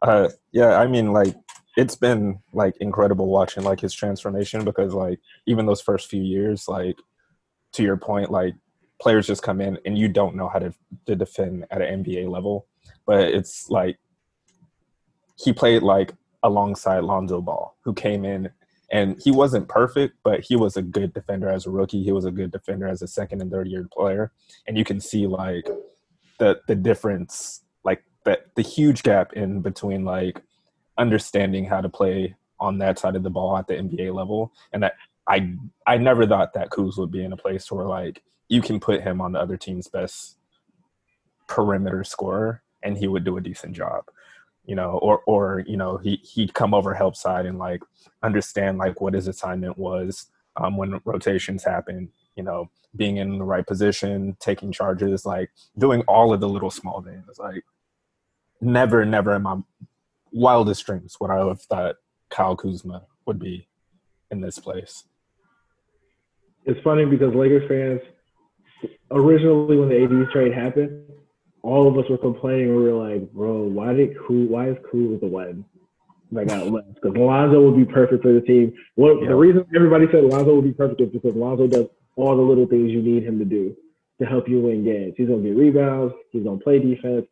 uh, 0.01 0.29
yeah, 0.51 0.79
I 0.79 0.87
mean, 0.87 1.13
like 1.13 1.35
it's 1.77 1.95
been 1.95 2.39
like 2.51 2.75
incredible 2.81 3.27
watching 3.27 3.63
like 3.63 3.79
his 3.79 3.93
transformation 3.93 4.65
because 4.65 4.95
like 4.95 5.19
even 5.45 5.67
those 5.67 5.79
first 5.79 6.09
few 6.09 6.23
years, 6.23 6.67
like 6.67 6.97
to 7.73 7.83
your 7.83 7.95
point, 7.95 8.31
like 8.31 8.55
players 8.99 9.27
just 9.27 9.43
come 9.43 9.61
in 9.61 9.77
and 9.85 9.95
you 9.95 10.07
don't 10.07 10.35
know 10.35 10.49
how 10.49 10.57
to, 10.57 10.73
to 11.05 11.15
defend 11.15 11.67
at 11.69 11.83
an 11.83 12.03
NBA 12.03 12.29
level, 12.29 12.65
but 13.05 13.27
it's 13.27 13.69
like 13.69 13.99
he 15.35 15.53
played 15.53 15.83
like 15.83 16.13
alongside 16.41 17.03
Lonzo 17.03 17.41
Ball, 17.41 17.77
who 17.83 17.93
came 17.93 18.25
in 18.25 18.49
and 18.91 19.21
he 19.23 19.29
wasn't 19.29 19.67
perfect, 19.67 20.15
but 20.23 20.39
he 20.39 20.55
was 20.55 20.77
a 20.77 20.81
good 20.81 21.13
defender 21.13 21.47
as 21.47 21.67
a 21.67 21.69
rookie. 21.69 22.03
He 22.03 22.11
was 22.11 22.25
a 22.25 22.31
good 22.31 22.51
defender 22.51 22.87
as 22.87 23.03
a 23.03 23.07
second 23.07 23.39
and 23.41 23.51
third 23.51 23.67
year 23.67 23.87
player, 23.93 24.31
and 24.65 24.77
you 24.77 24.83
can 24.83 24.99
see 24.99 25.27
like 25.27 25.67
the 26.39 26.59
the 26.67 26.75
difference, 26.75 27.61
like 27.83 28.03
the 28.23 28.39
the 28.55 28.61
huge 28.63 29.03
gap 29.03 29.33
in 29.33 29.61
between 29.61 30.05
like 30.05 30.41
understanding 30.97 31.65
how 31.65 31.81
to 31.81 31.89
play 31.89 32.35
on 32.59 32.77
that 32.79 32.99
side 32.99 33.15
of 33.15 33.23
the 33.23 33.29
ball 33.29 33.57
at 33.57 33.67
the 33.67 33.75
NBA 33.75 34.13
level, 34.13 34.53
and 34.73 34.83
that 34.83 34.93
I 35.27 35.55
I 35.85 35.97
never 35.97 36.25
thought 36.25 36.53
that 36.53 36.69
Kuz 36.69 36.97
would 36.97 37.11
be 37.11 37.23
in 37.23 37.33
a 37.33 37.37
place 37.37 37.71
where 37.71 37.85
like 37.85 38.23
you 38.49 38.61
can 38.61 38.79
put 38.79 39.01
him 39.01 39.21
on 39.21 39.33
the 39.33 39.39
other 39.39 39.57
team's 39.57 39.87
best 39.87 40.37
perimeter 41.47 42.03
scorer, 42.03 42.61
and 42.83 42.97
he 42.97 43.07
would 43.07 43.23
do 43.23 43.37
a 43.37 43.41
decent 43.41 43.75
job 43.75 44.05
you 44.67 44.75
know, 44.75 44.99
or 45.01 45.21
or 45.25 45.63
you 45.65 45.77
know, 45.77 45.97
he 45.97 46.17
he'd 46.17 46.53
come 46.53 46.73
over 46.73 46.93
help 46.93 47.15
side 47.15 47.45
and 47.45 47.57
like 47.57 47.81
understand 48.21 48.77
like 48.77 49.01
what 49.01 49.13
his 49.13 49.27
assignment 49.27 49.77
was 49.77 50.27
um, 50.57 50.77
when 50.77 50.99
rotations 51.05 51.63
happen. 51.63 52.09
You 52.35 52.43
know, 52.43 52.69
being 52.95 53.17
in 53.17 53.39
the 53.39 53.45
right 53.45 53.65
position, 53.65 54.35
taking 54.39 54.71
charges, 54.71 55.25
like 55.25 55.49
doing 55.77 56.01
all 56.01 56.33
of 56.33 56.41
the 56.41 56.49
little 56.49 56.69
small 56.69 57.01
things. 57.01 57.39
Like 57.39 57.63
never, 58.59 59.05
never 59.05 59.35
in 59.35 59.43
my 59.43 59.57
wildest 60.37 60.85
dreams 60.85 61.17
would 61.19 61.31
I 61.31 61.45
have 61.45 61.61
thought 61.61 61.95
Kyle 62.29 62.55
Kuzma 62.55 63.03
would 63.25 63.39
be 63.39 63.67
in 64.31 64.41
this 64.41 64.59
place. 64.59 65.03
It's 66.65 66.79
funny 66.83 67.05
because 67.05 67.33
Lakers 67.33 67.67
fans, 67.67 68.01
originally 69.11 69.77
when 69.77 69.89
the 69.89 70.03
AD 70.03 70.31
trade 70.31 70.53
happened, 70.53 71.03
all 71.63 71.87
of 71.87 71.97
us 71.97 72.09
were 72.09 72.17
complaining. 72.17 72.75
We 72.75 72.83
were 72.83 73.09
like, 73.09 73.31
"Bro, 73.31 73.63
why 73.69 73.93
did 73.93 74.15
Kuz, 74.17 74.47
why 74.49 74.69
is 74.69 74.77
Kuz 74.91 75.19
the 75.19 75.27
one? 75.27 75.65
that 76.29 76.45
got 76.45 76.69
left 76.69 76.93
because 76.95 77.15
Lonzo 77.15 77.61
would 77.61 77.77
be 77.77 77.85
perfect 77.85 78.21
for 78.21 78.33
the 78.33 78.41
team. 78.41 78.73
What 78.95 79.21
Yeah. 79.21 79.29
the 79.29 79.35
reason 79.35 79.65
everybody 79.73 80.07
said 80.11 80.25
Lonzo 80.25 80.55
would 80.55 80.65
be 80.65 80.73
perfect 80.73 80.99
is 80.99 81.09
because 81.09 81.33
Lonzo 81.37 81.67
does 81.67 81.87
all 82.17 82.35
the 82.35 82.41
little 82.41 82.65
things 82.67 82.91
you 82.91 83.01
need 83.01 83.23
him 83.23 83.39
to 83.39 83.45
do 83.45 83.73
to 84.19 84.25
help 84.25 84.49
you 84.49 84.59
win 84.59 84.83
games. 84.83 85.13
He's 85.15 85.29
gonna 85.29 85.41
get 85.41 85.55
rebounds. 85.55 86.13
He's 86.31 86.43
gonna 86.43 86.59
play 86.59 86.79
defense. 86.79 87.25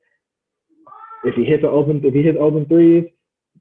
If 1.26 1.36
he 1.36 1.44
hits 1.44 1.64
an 1.64 1.70
open, 1.70 2.02
if 2.04 2.14
he 2.14 2.22
hits 2.22 2.38
open 2.40 2.66
threes, 2.66 3.06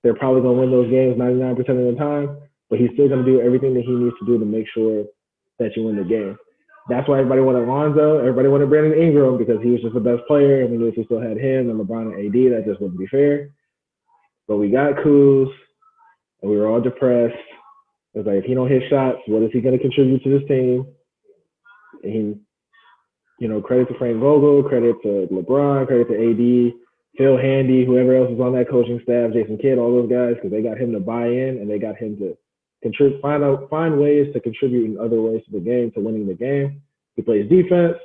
they're 0.03 0.15
probably 0.15 0.43
gonna 0.43 0.61
win 0.61 0.71
those 0.71 0.91
games 0.91 1.17
99% 1.17 1.59
of 1.59 1.95
the 1.95 1.99
time. 1.99 2.37
But 2.71 2.79
he's 2.79 2.91
still 2.93 3.09
gonna 3.09 3.25
do 3.25 3.41
everything 3.41 3.75
that 3.75 3.85
he 3.85 3.93
needs 3.93 4.17
to 4.21 4.27
do 4.27 4.39
to 4.39 4.45
make 4.45 4.67
sure 4.69 5.05
that 5.59 5.77
you 5.77 5.85
win 5.85 5.97
the 5.97 6.05
game. 6.05 6.37
That's 6.89 7.09
why 7.09 7.19
everybody 7.19 7.41
wanted 7.41 7.67
Lonzo. 7.67 8.19
Everybody 8.19 8.49
wanted 8.49 8.69
Brandon 8.69 9.01
Ingram 9.01 9.39
because 9.39 9.63
he 9.63 9.71
was 9.71 9.81
just 9.81 9.95
the 9.95 10.01
best 10.01 10.27
player. 10.27 10.63
And 10.63 10.71
we 10.71 10.77
knew 10.77 10.89
if 10.89 10.97
we 10.97 11.05
still 11.05 11.21
had 11.21 11.39
him 11.39 11.71
and 11.71 11.81
LeBron 11.81 12.13
and 12.13 12.27
AD, 12.27 12.53
that 12.53 12.67
just 12.67 12.81
wouldn't 12.81 13.01
be 13.01 13.07
fair. 13.07 13.51
But 14.47 14.59
we 14.59 14.71
got 14.71 14.97
Kuz, 14.97 15.49
and 16.43 16.51
we 16.51 16.59
were 16.59 16.67
all 16.67 16.83
depressed. 16.83 17.39
It 18.13 18.19
was 18.19 18.27
like, 18.27 18.37
if 18.37 18.45
he 18.45 18.55
don't 18.55 18.69
hit 18.69 18.83
shots, 18.91 19.19
what 19.27 19.43
is 19.43 19.51
he 19.53 19.63
going 19.63 19.77
to 19.77 19.83
contribute 19.83 20.23
to 20.23 20.39
this 20.39 20.47
team? 20.47 20.87
And 22.03 22.13
he, 22.13 22.35
you 23.41 23.49
know, 23.49 23.63
credit 23.63 23.89
to 23.89 23.99
Frank 23.99 24.21
Vogel, 24.21 24.63
credit 24.63 24.97
to 25.03 25.27
LeBron, 25.33 25.87
credit 25.87 26.09
to 26.09 26.15
AD, 26.15 26.75
Phil 27.17 27.37
Handy, 27.37 27.85
whoever 27.85 28.17
else 28.17 28.31
is 28.31 28.41
on 28.41 28.55
that 28.55 28.69
coaching 28.69 29.01
staff, 29.05 29.33
Jason 29.33 29.59
Kidd, 29.59 29.79
all 29.79 29.93
those 29.93 30.11
guys, 30.11 30.35
because 30.35 30.51
they 30.51 30.63
got 30.63 30.79
him 30.79 30.93
to 30.93 31.01
buy 31.01 31.27
in 31.27 31.59
and 31.61 31.71
they 31.71 31.79
got 31.79 31.97
him 31.97 32.17
to 32.19 32.37
contribute, 32.83 33.21
find 33.23 33.45
out, 33.45 33.71
find 33.71 33.99
ways 33.99 34.33
to 34.33 34.41
contribute 34.41 34.87
in 34.87 34.99
other 34.99 35.21
ways 35.21 35.43
to 35.45 35.53
the 35.53 35.61
game, 35.61 35.93
to 35.93 36.01
winning 36.01 36.27
the 36.27 36.35
game. 36.35 36.83
He 37.15 37.23
plays 37.23 37.49
defense. 37.49 37.97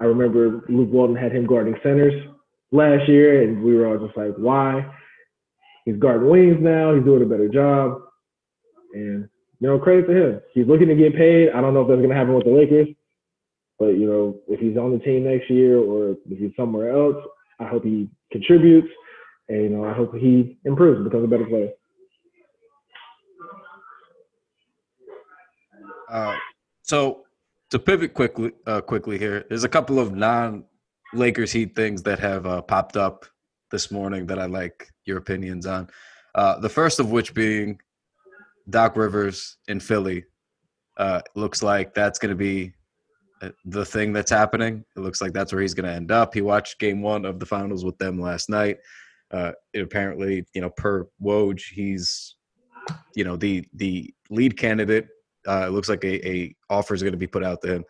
I 0.00 0.04
remember 0.04 0.64
Luke 0.68 0.90
Walton 0.90 1.16
had 1.16 1.32
him 1.32 1.46
guarding 1.46 1.76
centers 1.82 2.28
last 2.72 3.08
year, 3.08 3.42
and 3.42 3.62
we 3.62 3.74
were 3.74 3.86
all 3.86 4.04
just 4.04 4.16
like, 4.16 4.34
why? 4.36 4.84
He's 5.84 5.96
guarding 5.96 6.28
wings 6.28 6.58
now. 6.60 6.94
He's 6.94 7.04
doing 7.04 7.22
a 7.22 7.26
better 7.26 7.48
job. 7.48 8.02
And, 8.94 9.28
you 9.60 9.68
know, 9.68 9.78
credit 9.78 10.06
to 10.06 10.12
him. 10.12 10.40
He's 10.54 10.66
looking 10.66 10.88
to 10.88 10.94
get 10.94 11.16
paid. 11.16 11.50
I 11.50 11.60
don't 11.60 11.72
know 11.72 11.82
if 11.82 11.88
that's 11.88 11.98
going 11.98 12.10
to 12.10 12.16
happen 12.16 12.34
with 12.34 12.44
the 12.44 12.50
Lakers, 12.50 12.88
but, 13.78 13.96
you 13.98 14.06
know, 14.06 14.40
if 14.48 14.60
he's 14.60 14.76
on 14.76 14.92
the 14.92 14.98
team 14.98 15.24
next 15.24 15.50
year 15.50 15.78
or 15.78 16.16
if 16.28 16.38
he's 16.38 16.54
somewhere 16.56 16.90
else, 16.90 17.16
I 17.58 17.66
hope 17.66 17.84
he 17.84 18.08
contributes. 18.32 18.88
And, 19.48 19.62
you 19.62 19.68
know, 19.70 19.84
I 19.84 19.92
hope 19.92 20.14
he 20.14 20.58
improves 20.64 21.02
becomes 21.02 21.24
a 21.24 21.28
better 21.28 21.46
player. 21.46 21.70
Uh, 26.10 26.36
so 26.82 27.24
to 27.70 27.78
pivot 27.78 28.14
quickly, 28.14 28.52
uh, 28.66 28.80
quickly 28.80 29.18
here, 29.18 29.44
there's 29.48 29.64
a 29.64 29.68
couple 29.68 29.98
of 29.98 30.14
non-Lakers 30.14 31.52
Heat 31.52 31.74
things 31.76 32.02
that 32.02 32.18
have 32.18 32.46
uh, 32.46 32.62
popped 32.62 32.96
up 32.96 33.26
this 33.70 33.90
morning 33.90 34.26
that 34.26 34.38
I 34.38 34.46
like 34.46 34.90
your 35.04 35.18
opinions 35.18 35.66
on. 35.66 35.88
Uh, 36.34 36.58
the 36.60 36.68
first 36.68 37.00
of 37.00 37.10
which 37.10 37.34
being 37.34 37.78
Doc 38.70 38.96
Rivers 38.96 39.56
in 39.68 39.80
Philly. 39.80 40.24
Uh, 40.96 41.20
looks 41.34 41.62
like 41.62 41.94
that's 41.94 42.18
going 42.18 42.30
to 42.30 42.36
be 42.36 42.72
the 43.64 43.84
thing 43.84 44.12
that's 44.12 44.30
happening. 44.30 44.84
It 44.96 45.00
looks 45.00 45.20
like 45.20 45.32
that's 45.32 45.52
where 45.52 45.62
he's 45.62 45.74
going 45.74 45.86
to 45.86 45.94
end 45.94 46.10
up. 46.10 46.34
He 46.34 46.40
watched 46.40 46.78
Game 46.78 47.02
One 47.02 47.24
of 47.24 47.38
the 47.38 47.46
Finals 47.46 47.84
with 47.84 47.98
them 47.98 48.20
last 48.20 48.48
night. 48.48 48.78
Uh, 49.30 49.52
it 49.74 49.82
apparently, 49.82 50.46
you 50.54 50.60
know, 50.60 50.70
per 50.70 51.06
Woj, 51.22 51.60
he's, 51.70 52.36
you 53.14 53.24
know, 53.24 53.36
the 53.36 53.64
the 53.74 54.12
lead 54.30 54.56
candidate 54.56 55.08
uh, 55.48 55.66
it 55.66 55.70
looks 55.70 55.88
like 55.88 56.04
a, 56.04 56.28
a 56.28 56.54
offer 56.70 56.94
is 56.94 57.02
going 57.02 57.12
to 57.12 57.18
be 57.18 57.26
put 57.26 57.42
out 57.42 57.62
to 57.62 57.74
him. 57.76 57.84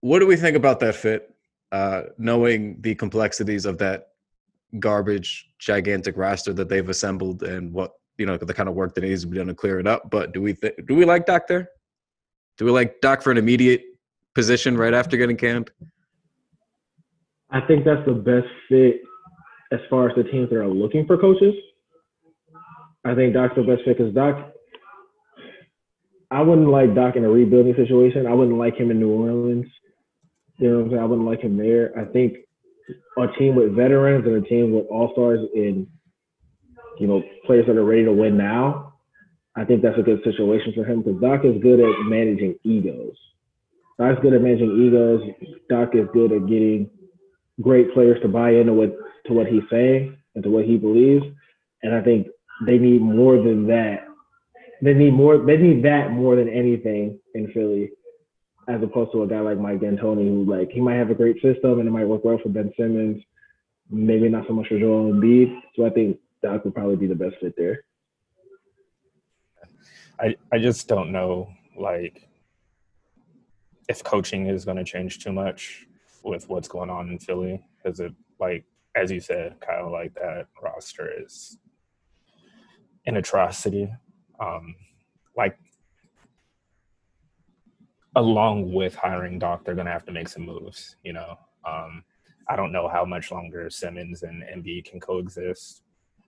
What 0.00 0.18
do 0.18 0.26
we 0.26 0.36
think 0.36 0.56
about 0.56 0.80
that 0.80 0.96
fit? 0.96 1.34
Uh, 1.70 2.02
knowing 2.18 2.76
the 2.80 2.94
complexities 2.94 3.64
of 3.64 3.78
that 3.78 4.08
garbage, 4.78 5.48
gigantic 5.58 6.16
roster 6.16 6.52
that 6.52 6.68
they've 6.68 6.88
assembled, 6.88 7.44
and 7.44 7.72
what 7.72 7.92
you 8.18 8.26
know, 8.26 8.36
the 8.36 8.52
kind 8.52 8.68
of 8.68 8.74
work 8.74 8.94
that 8.94 9.02
needs 9.02 9.22
to 9.22 9.28
be 9.28 9.38
done 9.38 9.46
to 9.46 9.54
clear 9.54 9.78
it 9.78 9.86
up. 9.86 10.10
But 10.10 10.32
do 10.32 10.42
we 10.42 10.54
th- 10.54 10.74
do 10.86 10.94
we 10.94 11.04
like 11.04 11.24
Doc 11.24 11.46
there? 11.46 11.70
Do 12.62 12.66
we 12.66 12.70
like 12.70 13.00
Doc 13.00 13.22
for 13.22 13.32
an 13.32 13.38
immediate 13.38 13.82
position 14.36 14.76
right 14.76 14.94
after 14.94 15.16
getting 15.16 15.36
canned? 15.36 15.68
I 17.50 17.60
think 17.60 17.84
that's 17.84 18.06
the 18.06 18.12
best 18.12 18.46
fit 18.68 19.00
as 19.72 19.80
far 19.90 20.08
as 20.08 20.14
the 20.14 20.22
teams 20.22 20.48
that 20.50 20.58
are 20.58 20.68
looking 20.68 21.04
for 21.04 21.18
coaches. 21.18 21.54
I 23.04 23.16
think 23.16 23.34
Doc's 23.34 23.56
the 23.56 23.64
best 23.64 23.82
fit 23.84 23.98
because 23.98 24.14
Doc, 24.14 24.52
I 26.30 26.40
wouldn't 26.40 26.68
like 26.68 26.94
Doc 26.94 27.16
in 27.16 27.24
a 27.24 27.28
rebuilding 27.28 27.74
situation. 27.74 28.28
I 28.28 28.32
wouldn't 28.32 28.58
like 28.58 28.76
him 28.76 28.92
in 28.92 29.00
New 29.00 29.10
Orleans. 29.10 29.66
You 30.58 30.70
know 30.70 30.76
what 30.76 30.84
I'm 30.84 30.90
saying? 30.90 31.02
I 31.02 31.06
wouldn't 31.06 31.26
like 31.26 31.40
him 31.40 31.56
there. 31.56 31.90
I 31.98 32.04
think 32.12 32.36
a 33.18 33.26
team 33.40 33.56
with 33.56 33.74
veterans 33.74 34.24
and 34.24 34.36
a 34.36 34.48
team 34.48 34.70
with 34.70 34.86
all 34.88 35.10
stars 35.14 35.40
and 35.52 35.88
you 37.00 37.08
know 37.08 37.24
players 37.44 37.66
that 37.66 37.76
are 37.76 37.84
ready 37.84 38.04
to 38.04 38.12
win 38.12 38.36
now. 38.36 38.91
I 39.54 39.64
think 39.64 39.82
that's 39.82 39.98
a 39.98 40.02
good 40.02 40.22
situation 40.24 40.72
for 40.74 40.84
him 40.84 41.02
because 41.02 41.20
Doc 41.20 41.44
is 41.44 41.60
good 41.62 41.80
at 41.80 42.06
managing 42.06 42.56
egos. 42.64 43.16
Doc's 43.98 44.20
good 44.22 44.32
at 44.32 44.40
managing 44.40 44.86
egos. 44.86 45.22
Doc 45.68 45.94
is 45.94 46.08
good 46.12 46.32
at 46.32 46.46
getting 46.46 46.90
great 47.60 47.92
players 47.92 48.20
to 48.22 48.28
buy 48.28 48.50
into 48.50 48.72
what 48.72 48.96
to 49.26 49.32
what 49.32 49.46
he's 49.46 49.62
saying 49.70 50.16
and 50.34 50.42
to 50.42 50.50
what 50.50 50.64
he 50.64 50.76
believes. 50.76 51.24
And 51.82 51.94
I 51.94 52.00
think 52.00 52.28
they 52.66 52.78
need 52.78 53.02
more 53.02 53.36
than 53.36 53.66
that. 53.68 54.06
They 54.80 54.94
need 54.94 55.12
more. 55.12 55.38
They 55.38 55.56
need 55.56 55.84
that 55.84 56.10
more 56.10 56.34
than 56.34 56.48
anything 56.48 57.18
in 57.34 57.52
Philly, 57.52 57.90
as 58.68 58.82
opposed 58.82 59.12
to 59.12 59.22
a 59.22 59.28
guy 59.28 59.40
like 59.40 59.58
Mike 59.58 59.80
D'Antoni, 59.80 60.26
who 60.28 60.50
like 60.50 60.70
he 60.70 60.80
might 60.80 60.96
have 60.96 61.10
a 61.10 61.14
great 61.14 61.36
system 61.42 61.78
and 61.78 61.86
it 61.86 61.92
might 61.92 62.06
work 62.06 62.24
well 62.24 62.38
for 62.42 62.48
Ben 62.48 62.72
Simmons, 62.76 63.22
maybe 63.90 64.28
not 64.28 64.46
so 64.48 64.54
much 64.54 64.68
for 64.68 64.78
Joel 64.78 65.12
Embiid. 65.12 65.54
So 65.76 65.86
I 65.86 65.90
think 65.90 66.18
Doc 66.42 66.64
would 66.64 66.74
probably 66.74 66.96
be 66.96 67.06
the 67.06 67.14
best 67.14 67.36
fit 67.40 67.54
there. 67.56 67.84
I, 70.22 70.36
I 70.52 70.58
just 70.58 70.86
don't 70.86 71.10
know 71.10 71.52
like 71.76 72.28
if 73.88 74.04
coaching 74.04 74.46
is 74.46 74.64
going 74.64 74.76
to 74.76 74.84
change 74.84 75.18
too 75.18 75.32
much 75.32 75.86
with 76.22 76.48
what's 76.48 76.68
going 76.68 76.90
on 76.90 77.08
in 77.08 77.18
Philly. 77.18 77.60
Because 77.76 77.98
it 77.98 78.12
like 78.38 78.64
as 78.94 79.10
you 79.10 79.20
said 79.20 79.56
Kyle 79.60 79.90
like 79.90 80.14
that 80.14 80.46
roster 80.62 81.10
is 81.24 81.58
an 83.06 83.16
atrocity. 83.16 83.92
Um 84.38 84.76
like 85.36 85.58
along 88.14 88.72
with 88.72 88.94
hiring 88.94 89.40
Doc 89.40 89.64
they're 89.64 89.74
going 89.74 89.86
to 89.86 89.92
have 89.92 90.04
to 90.04 90.12
make 90.12 90.28
some 90.28 90.46
moves 90.46 90.96
you 91.02 91.12
know? 91.12 91.36
Um 91.66 92.04
I 92.48 92.54
don't 92.54 92.72
know 92.72 92.88
how 92.88 93.04
much 93.04 93.32
longer 93.32 93.70
Simmons 93.70 94.22
and 94.22 94.44
Embiid 94.44 94.84
can 94.84 95.00
coexist 95.00 95.82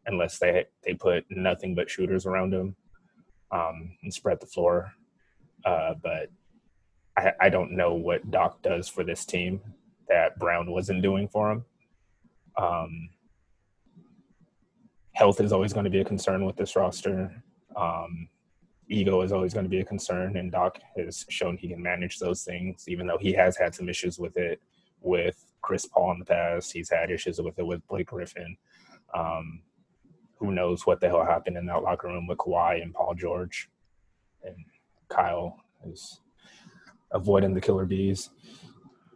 unless 0.07 0.39
they 0.39 0.65
they 0.83 0.95
put 0.95 1.25
nothing 1.31 1.77
but 1.77 1.89
shooters 1.89 2.27
around 2.27 2.51
them 2.53 2.75
um, 3.55 3.97
and 4.03 4.13
spread 4.13 4.41
the 4.41 4.47
floor. 4.47 4.93
Uh, 5.65 5.95
but 6.03 6.31
I, 7.17 7.33
I 7.41 7.49
don't 7.49 7.73
know 7.73 7.95
what 7.95 8.31
Doc 8.31 8.61
does 8.63 8.89
for 8.89 9.05
this 9.05 9.25
team 9.25 9.61
that 10.09 10.39
Brown 10.39 10.71
wasn't 10.71 11.03
doing 11.03 11.29
for 11.29 11.53
him. 11.53 11.65
Um, 12.57 13.11
health 15.13 15.41
is 15.41 15.53
always 15.53 15.73
going 15.73 15.85
to 15.85 15.91
be 15.91 16.01
a 16.01 16.05
concern 16.05 16.45
with 16.45 16.57
this 16.57 16.77
roster. 16.77 17.43
Um, 17.77 18.29
ego 18.89 19.23
is 19.23 19.33
always 19.33 19.55
going 19.55 19.65
to 19.65 19.71
be 19.71 19.81
a 19.81 19.85
concern, 19.85 20.37
and 20.37 20.53
Doc 20.53 20.79
has 20.97 21.25
shown 21.31 21.57
he 21.57 21.69
can 21.69 21.83
manage 21.83 22.19
those 22.19 22.43
things, 22.43 22.85
even 22.89 23.07
though 23.07 23.19
he 23.19 23.33
has 23.33 23.57
had 23.57 23.75
some 23.75 23.89
issues 23.89 24.19
with 24.19 24.37
it 24.37 24.61
with 25.01 25.45
Chris 25.63 25.87
Paul 25.87 26.13
in 26.13 26.19
the 26.19 26.25
past. 26.25 26.73
He's 26.73 26.91
had 26.91 27.11
issues 27.11 27.41
with 27.41 27.59
it 27.59 27.67
with 27.67 27.87
Blake 27.87 28.09
Griffin. 28.09 28.57
Um, 29.15 29.63
who 30.45 30.53
knows 30.53 30.87
what 30.87 31.01
the 31.01 31.09
hell 31.09 31.25
happened 31.25 31.57
in 31.57 31.67
that 31.67 31.83
locker 31.83 32.09
room 32.09 32.27
with 32.27 32.39
Kawhi 32.39 32.83
and 32.83 32.93
Paul 32.93 33.15
George. 33.15 33.69
And 34.43 34.57
Kyle 35.09 35.59
is 35.87 36.21
avoiding 37.13 37.55
the 37.55 37.61
killer 37.61 37.87
bees. 37.87 38.31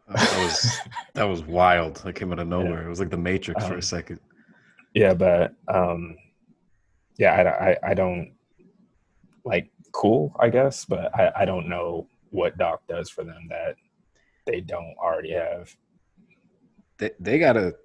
That 0.09 0.39
was 0.39 0.79
that 1.15 1.25
was 1.25 1.43
wild. 1.43 1.97
That 1.97 2.15
came 2.15 2.33
out 2.33 2.39
of 2.39 2.49
nowhere. 2.49 2.87
It 2.87 2.89
was 2.89 3.01
like 3.01 3.11
the 3.11 3.17
Matrix 3.19 3.65
for 3.65 3.75
Um, 3.75 3.79
a 3.79 3.83
second. 3.83 4.21
Yeah, 4.95 5.15
but 5.15 5.55
um, 5.69 6.17
yeah, 7.19 7.33
I, 7.35 7.71
I, 7.71 7.77
I 7.91 7.95
don't 7.95 8.33
like 9.45 9.71
cool, 9.93 10.35
I 10.41 10.49
guess, 10.49 10.85
but 10.85 11.15
I, 11.15 11.33
I 11.37 11.45
don't 11.45 11.69
know 11.69 12.07
what 12.31 12.57
Doc 12.57 12.83
does 12.89 13.11
for 13.11 13.25
them 13.25 13.47
that 13.51 13.77
they 14.47 14.61
don't 14.61 14.95
already 14.99 15.33
have. 15.33 15.75
They 16.99 17.11
they 17.21 17.39
gotta 17.39 17.77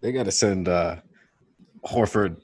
they 0.00 0.12
gotta 0.12 0.30
send 0.32 0.68
uh 0.68 0.96
Horford 1.84 2.42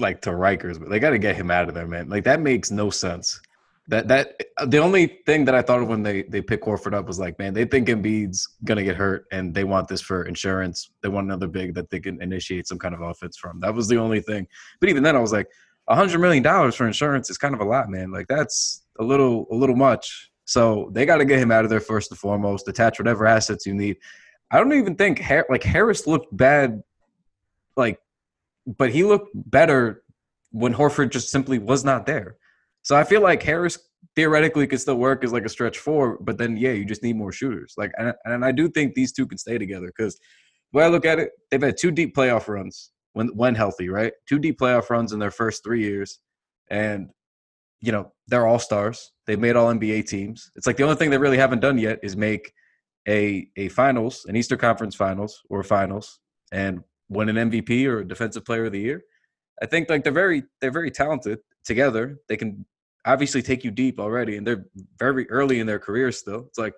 like 0.00 0.20
to 0.22 0.30
Rikers, 0.30 0.78
but 0.78 0.88
they 0.88 0.98
gotta 0.98 1.18
get 1.18 1.36
him 1.36 1.50
out 1.50 1.68
of 1.68 1.74
there, 1.74 1.86
man. 1.86 2.08
Like 2.08 2.24
that 2.24 2.40
makes 2.40 2.70
no 2.70 2.90
sense. 2.90 3.40
That 3.88 4.08
that 4.08 4.40
the 4.66 4.78
only 4.78 5.20
thing 5.26 5.44
that 5.46 5.54
I 5.54 5.62
thought 5.62 5.82
of 5.82 5.88
when 5.88 6.02
they 6.02 6.22
they 6.22 6.40
pick 6.40 6.62
Horford 6.62 6.94
up 6.94 7.06
was 7.06 7.18
like, 7.18 7.38
man, 7.38 7.54
they 7.54 7.64
think 7.64 7.88
Embiid's 7.88 8.46
gonna 8.64 8.84
get 8.84 8.96
hurt 8.96 9.26
and 9.32 9.54
they 9.54 9.64
want 9.64 9.88
this 9.88 10.00
for 10.00 10.24
insurance. 10.24 10.90
They 11.02 11.08
want 11.08 11.26
another 11.26 11.48
big 11.48 11.74
that 11.74 11.90
they 11.90 12.00
can 12.00 12.22
initiate 12.22 12.68
some 12.68 12.78
kind 12.78 12.94
of 12.94 13.00
offense 13.00 13.36
from. 13.36 13.60
That 13.60 13.74
was 13.74 13.88
the 13.88 13.96
only 13.96 14.20
thing. 14.20 14.46
But 14.80 14.90
even 14.90 15.02
then, 15.02 15.16
I 15.16 15.20
was 15.20 15.32
like, 15.32 15.48
a 15.88 15.96
hundred 15.96 16.20
million 16.20 16.42
dollars 16.42 16.76
for 16.76 16.86
insurance 16.86 17.30
is 17.30 17.38
kind 17.38 17.54
of 17.54 17.60
a 17.60 17.64
lot, 17.64 17.90
man. 17.90 18.12
Like 18.12 18.28
that's 18.28 18.84
a 18.98 19.04
little 19.04 19.46
a 19.50 19.54
little 19.54 19.76
much. 19.76 20.30
So 20.44 20.90
they 20.92 21.06
got 21.06 21.18
to 21.18 21.24
get 21.24 21.38
him 21.38 21.52
out 21.52 21.64
of 21.64 21.70
there 21.70 21.80
first 21.80 22.10
and 22.10 22.18
foremost. 22.18 22.68
Attach 22.68 22.98
whatever 22.98 23.26
assets 23.26 23.66
you 23.66 23.74
need. 23.74 23.96
I 24.50 24.58
don't 24.58 24.72
even 24.72 24.96
think 24.96 25.22
like 25.48 25.62
Harris 25.62 26.06
looked 26.06 26.36
bad, 26.36 26.82
like 27.76 27.98
but 28.66 28.90
he 28.90 29.04
looked 29.04 29.30
better 29.34 30.02
when 30.52 30.74
Horford 30.74 31.10
just 31.10 31.30
simply 31.30 31.58
was 31.58 31.84
not 31.84 32.06
there. 32.06 32.36
So 32.82 32.96
I 32.96 33.04
feel 33.04 33.20
like 33.20 33.42
Harris 33.42 33.78
theoretically 34.16 34.66
could 34.66 34.80
still 34.80 34.96
work 34.96 35.22
as 35.22 35.32
like 35.32 35.44
a 35.44 35.48
stretch 35.48 35.78
four, 35.78 36.18
but 36.20 36.38
then 36.38 36.56
yeah, 36.56 36.72
you 36.72 36.84
just 36.84 37.02
need 37.02 37.16
more 37.16 37.32
shooters. 37.32 37.74
Like, 37.76 37.92
and, 37.98 38.14
and 38.24 38.44
I 38.44 38.52
do 38.52 38.68
think 38.68 38.94
these 38.94 39.12
two 39.12 39.26
can 39.26 39.38
stay 39.38 39.58
together 39.58 39.86
because 39.86 40.18
when 40.72 40.84
I 40.84 40.88
look 40.88 41.04
at 41.04 41.18
it, 41.18 41.30
they've 41.50 41.62
had 41.62 41.76
two 41.76 41.90
deep 41.90 42.14
playoff 42.16 42.48
runs 42.48 42.92
when 43.12 43.28
when 43.28 43.54
healthy, 43.54 43.88
right? 43.88 44.12
Two 44.28 44.38
deep 44.38 44.58
playoff 44.58 44.90
runs 44.90 45.12
in 45.12 45.18
their 45.18 45.30
first 45.30 45.64
three 45.64 45.82
years, 45.82 46.18
and 46.70 47.10
you 47.80 47.92
know 47.92 48.12
they're 48.28 48.46
all 48.46 48.58
stars. 48.58 49.12
They've 49.26 49.38
made 49.38 49.56
all 49.56 49.72
NBA 49.72 50.06
teams. 50.06 50.50
It's 50.56 50.66
like 50.66 50.76
the 50.76 50.84
only 50.84 50.96
thing 50.96 51.10
they 51.10 51.18
really 51.18 51.38
haven't 51.38 51.60
done 51.60 51.78
yet 51.78 51.98
is 52.02 52.16
make 52.16 52.52
a 53.08 53.48
a 53.56 53.68
finals, 53.68 54.24
an 54.28 54.36
Eastern 54.36 54.58
Conference 54.58 54.94
Finals 54.94 55.40
or 55.50 55.62
finals, 55.62 56.20
and 56.52 56.82
win 57.10 57.28
an 57.28 57.50
MVP 57.50 57.86
or 57.86 57.98
a 57.98 58.08
Defensive 58.08 58.44
Player 58.44 58.66
of 58.66 58.72
the 58.72 58.80
Year. 58.80 59.02
I 59.62 59.66
think 59.66 59.90
like 59.90 60.04
they're 60.04 60.12
very 60.12 60.44
they're 60.60 60.70
very 60.70 60.90
talented 60.90 61.40
together. 61.64 62.18
They 62.28 62.38
can 62.38 62.64
obviously 63.04 63.42
take 63.42 63.64
you 63.64 63.70
deep 63.70 64.00
already, 64.00 64.36
and 64.36 64.46
they're 64.46 64.64
very 64.98 65.28
early 65.28 65.60
in 65.60 65.66
their 65.66 65.78
career 65.78 66.12
still. 66.12 66.46
It's 66.46 66.58
like, 66.58 66.74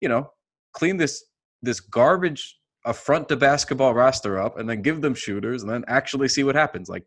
you 0.00 0.08
know, 0.08 0.30
clean 0.72 0.98
this 0.98 1.24
this 1.62 1.80
garbage 1.80 2.58
a 2.84 2.92
front 2.92 3.28
to 3.28 3.36
basketball 3.36 3.94
roster 3.94 4.38
up, 4.38 4.58
and 4.58 4.68
then 4.68 4.82
give 4.82 5.00
them 5.00 5.14
shooters, 5.14 5.62
and 5.62 5.70
then 5.70 5.84
actually 5.88 6.28
see 6.28 6.44
what 6.44 6.54
happens. 6.54 6.88
Like, 6.88 7.06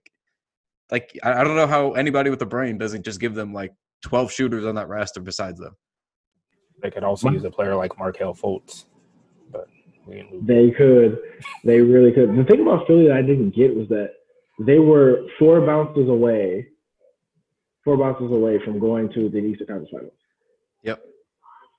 like 0.91 1.17
I 1.23 1.43
don't 1.43 1.55
know 1.55 1.67
how 1.67 1.91
anybody 1.91 2.29
with 2.29 2.41
a 2.41 2.47
brain 2.47 2.77
doesn't 2.77 3.05
just 3.05 3.19
give 3.19 3.35
them 3.35 3.53
like 3.53 3.73
twelve 4.01 4.31
shooters 4.31 4.65
on 4.65 4.75
that 4.75 4.87
roster 4.87 5.21
besides 5.21 5.59
them. 5.59 5.75
They 6.81 6.91
could 6.91 7.03
also 7.03 7.29
use 7.29 7.43
a 7.43 7.51
player 7.51 7.75
like 7.75 7.97
Markelle 7.97 8.33
Fultz, 8.33 8.85
but 8.91 8.98
they 10.41 10.71
could, 10.71 11.19
they 11.63 11.79
really 11.79 12.11
could. 12.11 12.29
The 12.35 12.43
thing 12.43 12.61
about 12.61 12.87
Philly 12.87 13.07
that 13.07 13.17
I 13.17 13.21
didn't 13.21 13.55
get 13.55 13.75
was 13.75 13.87
that 13.89 14.11
they 14.59 14.79
were 14.79 15.27
four 15.37 15.65
bounces 15.65 16.09
away 16.09 16.67
four 17.83 17.97
bounces 17.97 18.31
away 18.31 18.59
from 18.63 18.79
going 18.79 19.11
to 19.13 19.29
the 19.29 19.37
Eastern 19.37 19.67
Conference 19.67 19.89
Finals. 19.91 20.13
Yep. 20.83 21.03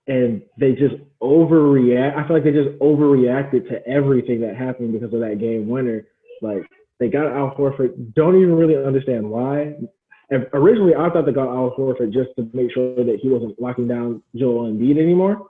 And 0.09 0.43
they 0.59 0.73
just 0.73 0.97
overreact. 1.23 2.17
I 2.17 2.27
feel 2.27 2.37
like 2.37 2.45
they 2.45 2.51
just 2.51 2.79
overreacted 2.81 3.69
to 3.69 3.87
everything 3.87 4.41
that 4.41 4.57
happened 4.57 4.93
because 4.93 5.15
of 5.15 5.21
that 5.21 5.39
game 5.39 5.69
winner. 5.69 6.07
Like 6.43 6.63
they 6.99 7.09
got 7.09 7.27
Al 7.27 7.55
Horford. 7.55 8.15
Don't 8.15 8.37
even 8.37 8.57
really 8.57 8.77
understand 8.77 9.29
why. 9.29 9.75
And 10.31 10.47
originally, 10.53 10.95
I 10.95 11.11
thought 11.11 11.27
they 11.27 11.33
got 11.33 11.49
Al 11.49 11.75
Horford 11.79 12.13
just 12.13 12.31
to 12.37 12.49
make 12.53 12.73
sure 12.73 12.97
that 12.97 13.19
he 13.21 13.29
wasn't 13.29 13.61
locking 13.61 13.89
down 13.89 14.23
Joel 14.35 14.71
Embiid 14.71 14.99
anymore. 14.99 15.47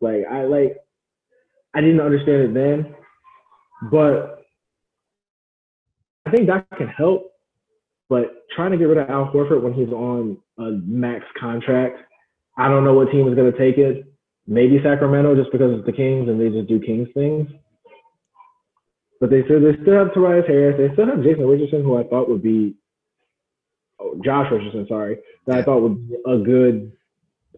Like 0.00 0.24
I 0.30 0.44
like, 0.44 0.76
I 1.74 1.80
didn't 1.80 2.00
understand 2.00 2.42
it 2.42 2.54
then, 2.54 2.94
but 3.90 4.44
I 6.26 6.30
think 6.30 6.46
that 6.46 6.66
can 6.76 6.88
help 6.88 7.32
but 8.12 8.44
trying 8.54 8.72
to 8.72 8.76
get 8.76 8.84
rid 8.84 8.98
of 8.98 9.08
Al 9.08 9.32
Horford 9.32 9.62
when 9.62 9.72
he's 9.72 9.88
on 9.88 10.36
a 10.58 10.72
max 10.84 11.24
contract, 11.40 11.98
I 12.58 12.68
don't 12.68 12.84
know 12.84 12.92
what 12.92 13.10
team 13.10 13.26
is 13.26 13.34
going 13.34 13.50
to 13.50 13.56
take 13.56 13.78
it. 13.78 14.04
Maybe 14.46 14.78
Sacramento 14.84 15.34
just 15.34 15.50
because 15.50 15.78
it's 15.78 15.86
the 15.86 15.92
Kings 15.92 16.28
and 16.28 16.38
they 16.38 16.50
just 16.50 16.68
do 16.68 16.78
Kings 16.78 17.08
things. 17.14 17.48
But 19.18 19.30
they 19.30 19.42
still 19.44 19.62
they 19.62 19.80
still 19.80 19.94
have 19.94 20.12
Tobias 20.12 20.44
Harris. 20.46 20.76
They 20.76 20.92
still 20.92 21.06
have 21.06 21.22
Jason 21.22 21.46
Richardson, 21.46 21.82
who 21.82 21.96
I 21.96 22.02
thought 22.04 22.28
would 22.28 22.42
be 22.42 22.74
oh, 23.98 24.20
Josh 24.22 24.52
Richardson, 24.52 24.84
sorry, 24.90 25.16
that 25.46 25.56
I 25.56 25.62
thought 25.62 25.80
would 25.80 26.06
be 26.06 26.16
a 26.26 26.36
good 26.36 26.92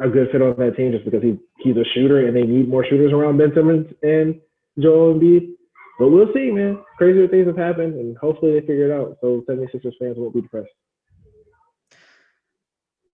a 0.00 0.08
good 0.08 0.28
fit 0.32 0.42
on 0.42 0.56
that 0.58 0.76
team 0.76 0.92
just 0.92 1.04
because 1.04 1.22
he 1.22 1.38
he's 1.58 1.76
a 1.76 1.84
shooter 1.94 2.26
and 2.26 2.36
they 2.36 2.42
need 2.42 2.68
more 2.68 2.84
shooters 2.84 3.12
around 3.12 3.38
Ben 3.38 3.52
Simmons 3.54 3.86
and 4.02 4.40
Joel 4.78 5.14
Embiid. 5.14 5.50
But 5.98 6.08
we'll 6.08 6.32
see, 6.34 6.50
man. 6.50 6.82
Crazier 6.98 7.28
things 7.28 7.46
have 7.46 7.56
happened, 7.56 7.94
and 7.94 8.16
hopefully 8.18 8.52
they 8.52 8.60
figure 8.60 8.90
it 8.90 9.00
out 9.00 9.16
so 9.20 9.44
76ers 9.48 9.92
fans 10.00 10.16
won't 10.16 10.34
be 10.34 10.40
depressed. 10.40 10.70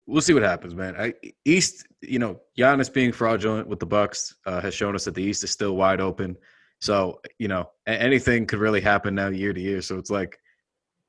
We'll 0.06 0.22
see 0.22 0.34
what 0.34 0.44
happens, 0.44 0.74
man. 0.74 0.96
I, 0.98 1.14
East, 1.46 1.86
you 2.02 2.18
know, 2.18 2.40
Giannis 2.58 2.92
being 2.92 3.12
fraudulent 3.12 3.68
with 3.68 3.80
the 3.80 3.86
Bucks 3.86 4.36
uh, 4.46 4.60
has 4.62 4.74
shown 4.74 4.96
us 4.96 5.06
that 5.06 5.14
the 5.14 5.22
East 5.22 5.44
is 5.44 5.52
still 5.52 5.76
wide 5.76 6.02
open. 6.02 6.36
So, 6.80 7.22
you 7.38 7.48
know, 7.48 7.70
anything 7.86 8.48
could 8.48 8.60
really 8.60 8.82
happen 8.82 9.14
now 9.14 9.28
year 9.28 9.54
to 9.54 9.62
year. 9.62 9.82
So 9.82 9.98
it's 9.98 10.10
like 10.10 10.40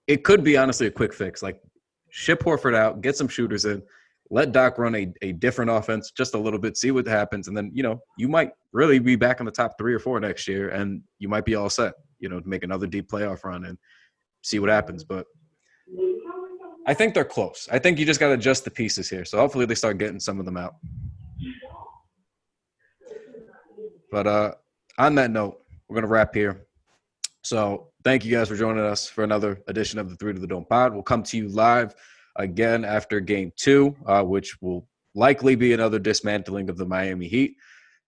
it 0.07 0.25
could 0.25 0.45
be 0.45 0.57
honestly 0.57 0.89
a 0.89 0.91
quick 0.91 1.15
fix. 1.15 1.43
Like 1.43 1.63
ship 2.11 2.43
Horford 2.43 2.75
out, 2.75 3.01
get 3.01 3.17
some 3.17 3.29
shooters 3.29 3.65
in, 3.65 3.83
let 4.31 4.53
Doc 4.53 4.79
run 4.79 4.95
a, 4.95 5.13
a 5.23 5.33
different 5.33 5.71
offense 5.71 6.13
just 6.13 6.35
a 6.35 6.39
little 6.39 6.59
bit, 6.59 6.77
see 6.77 6.93
what 6.93 7.07
happens, 7.07 7.49
and 7.49 7.57
then 7.57 7.71
you 7.75 7.83
know 7.83 8.01
you 8.17 8.29
might 8.29 8.53
really 8.73 8.99
be 8.99 9.17
back 9.17 9.41
in 9.41 9.47
the 9.47 9.53
top 9.53 9.73
three 9.77 9.93
or 9.93 9.99
four 9.99 10.21
next 10.21 10.47
year, 10.47 10.71
and 10.71 11.03
you 11.19 11.29
might 11.29 11.45
be 11.45 11.57
all 11.57 11.69
set. 11.69 11.95
You 12.21 12.29
know, 12.29 12.41
to 12.41 12.49
make 12.49 12.63
another 12.63 12.87
deep 12.87 13.11
playoff 13.11 13.45
run 13.45 13.65
and 13.65 13.79
see 14.43 14.59
what 14.59 14.69
happens. 14.69 15.05
But 15.05 15.27
I 16.87 16.95
think 16.95 17.15
they're 17.15 17.25
close. 17.25 17.69
I 17.73 17.79
think 17.79 17.99
you 17.99 18.07
just 18.07 18.21
got 18.21 18.29
to 18.29 18.35
adjust 18.35 18.65
the 18.65 18.71
pieces 18.71 19.09
here. 19.09 19.25
So 19.25 19.39
hopefully 19.39 19.65
they 19.65 19.75
start 19.75 19.99
getting 19.99 20.21
some 20.21 20.39
of 20.39 20.45
them 20.45 20.57
out. 20.57 20.75
But 24.11 24.27
uh, 24.27 24.53
on 24.99 25.15
that 25.15 25.31
note, 25.31 25.63
we're 25.89 25.95
gonna 25.95 26.07
wrap 26.07 26.35
here. 26.35 26.67
So 27.43 27.89
thank 28.05 28.25
you 28.25 28.31
guys 28.31 28.49
for 28.49 28.57
joining 28.57 28.85
us 28.85 29.09
for 29.09 29.25
another 29.25 29.63
edition 29.67 29.99
of 29.99 30.11
the 30.11 30.17
Three 30.17 30.35
to 30.35 30.39
the 30.39 30.47
Dome 30.47 30.67
Pod. 30.69 30.93
We'll 30.93 31.03
come 31.03 31.23
to 31.25 31.37
you 31.37 31.49
live 31.49 31.95
again 32.37 32.85
after 32.85 33.21
game 33.21 33.53
two, 33.57 33.97
uh, 34.07 34.23
which 34.23 34.57
will 34.61 34.87
likely 35.15 35.57
be 35.57 35.73
another 35.73 35.99
dismantling 35.99 36.71
of 36.71 36.77
the 36.77 36.87
Miami 36.87 37.29
Heat. 37.29 37.57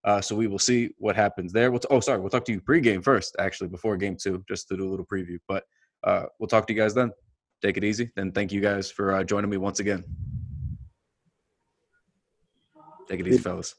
Uh, 0.04 0.20
so 0.20 0.34
we 0.34 0.48
will 0.48 0.58
see 0.58 0.90
what 0.98 1.14
happens 1.14 1.52
there. 1.52 1.70
We'll 1.70 1.80
t- 1.80 1.88
oh, 1.90 2.00
sorry, 2.00 2.20
we'll 2.20 2.30
talk 2.30 2.44
to 2.46 2.52
you 2.52 2.60
pregame 2.60 3.04
first, 3.04 3.36
actually, 3.38 3.68
before 3.68 3.96
game 3.96 4.16
two, 4.20 4.44
just 4.48 4.68
to 4.68 4.76
do 4.76 4.88
a 4.88 4.90
little 4.90 5.06
preview. 5.06 5.38
But 5.46 5.64
uh, 6.04 6.24
we'll 6.38 6.48
talk 6.48 6.66
to 6.66 6.72
you 6.72 6.80
guys 6.80 6.94
then. 6.94 7.12
Take 7.62 7.76
it 7.76 7.84
easy. 7.84 8.10
And 8.16 8.34
thank 8.34 8.50
you 8.50 8.60
guys 8.60 8.90
for 8.90 9.12
uh, 9.12 9.22
joining 9.22 9.50
me 9.50 9.56
once 9.58 9.78
again. 9.78 10.04
Take 13.08 13.20
it 13.20 13.28
easy, 13.28 13.38
fellas. 13.38 13.76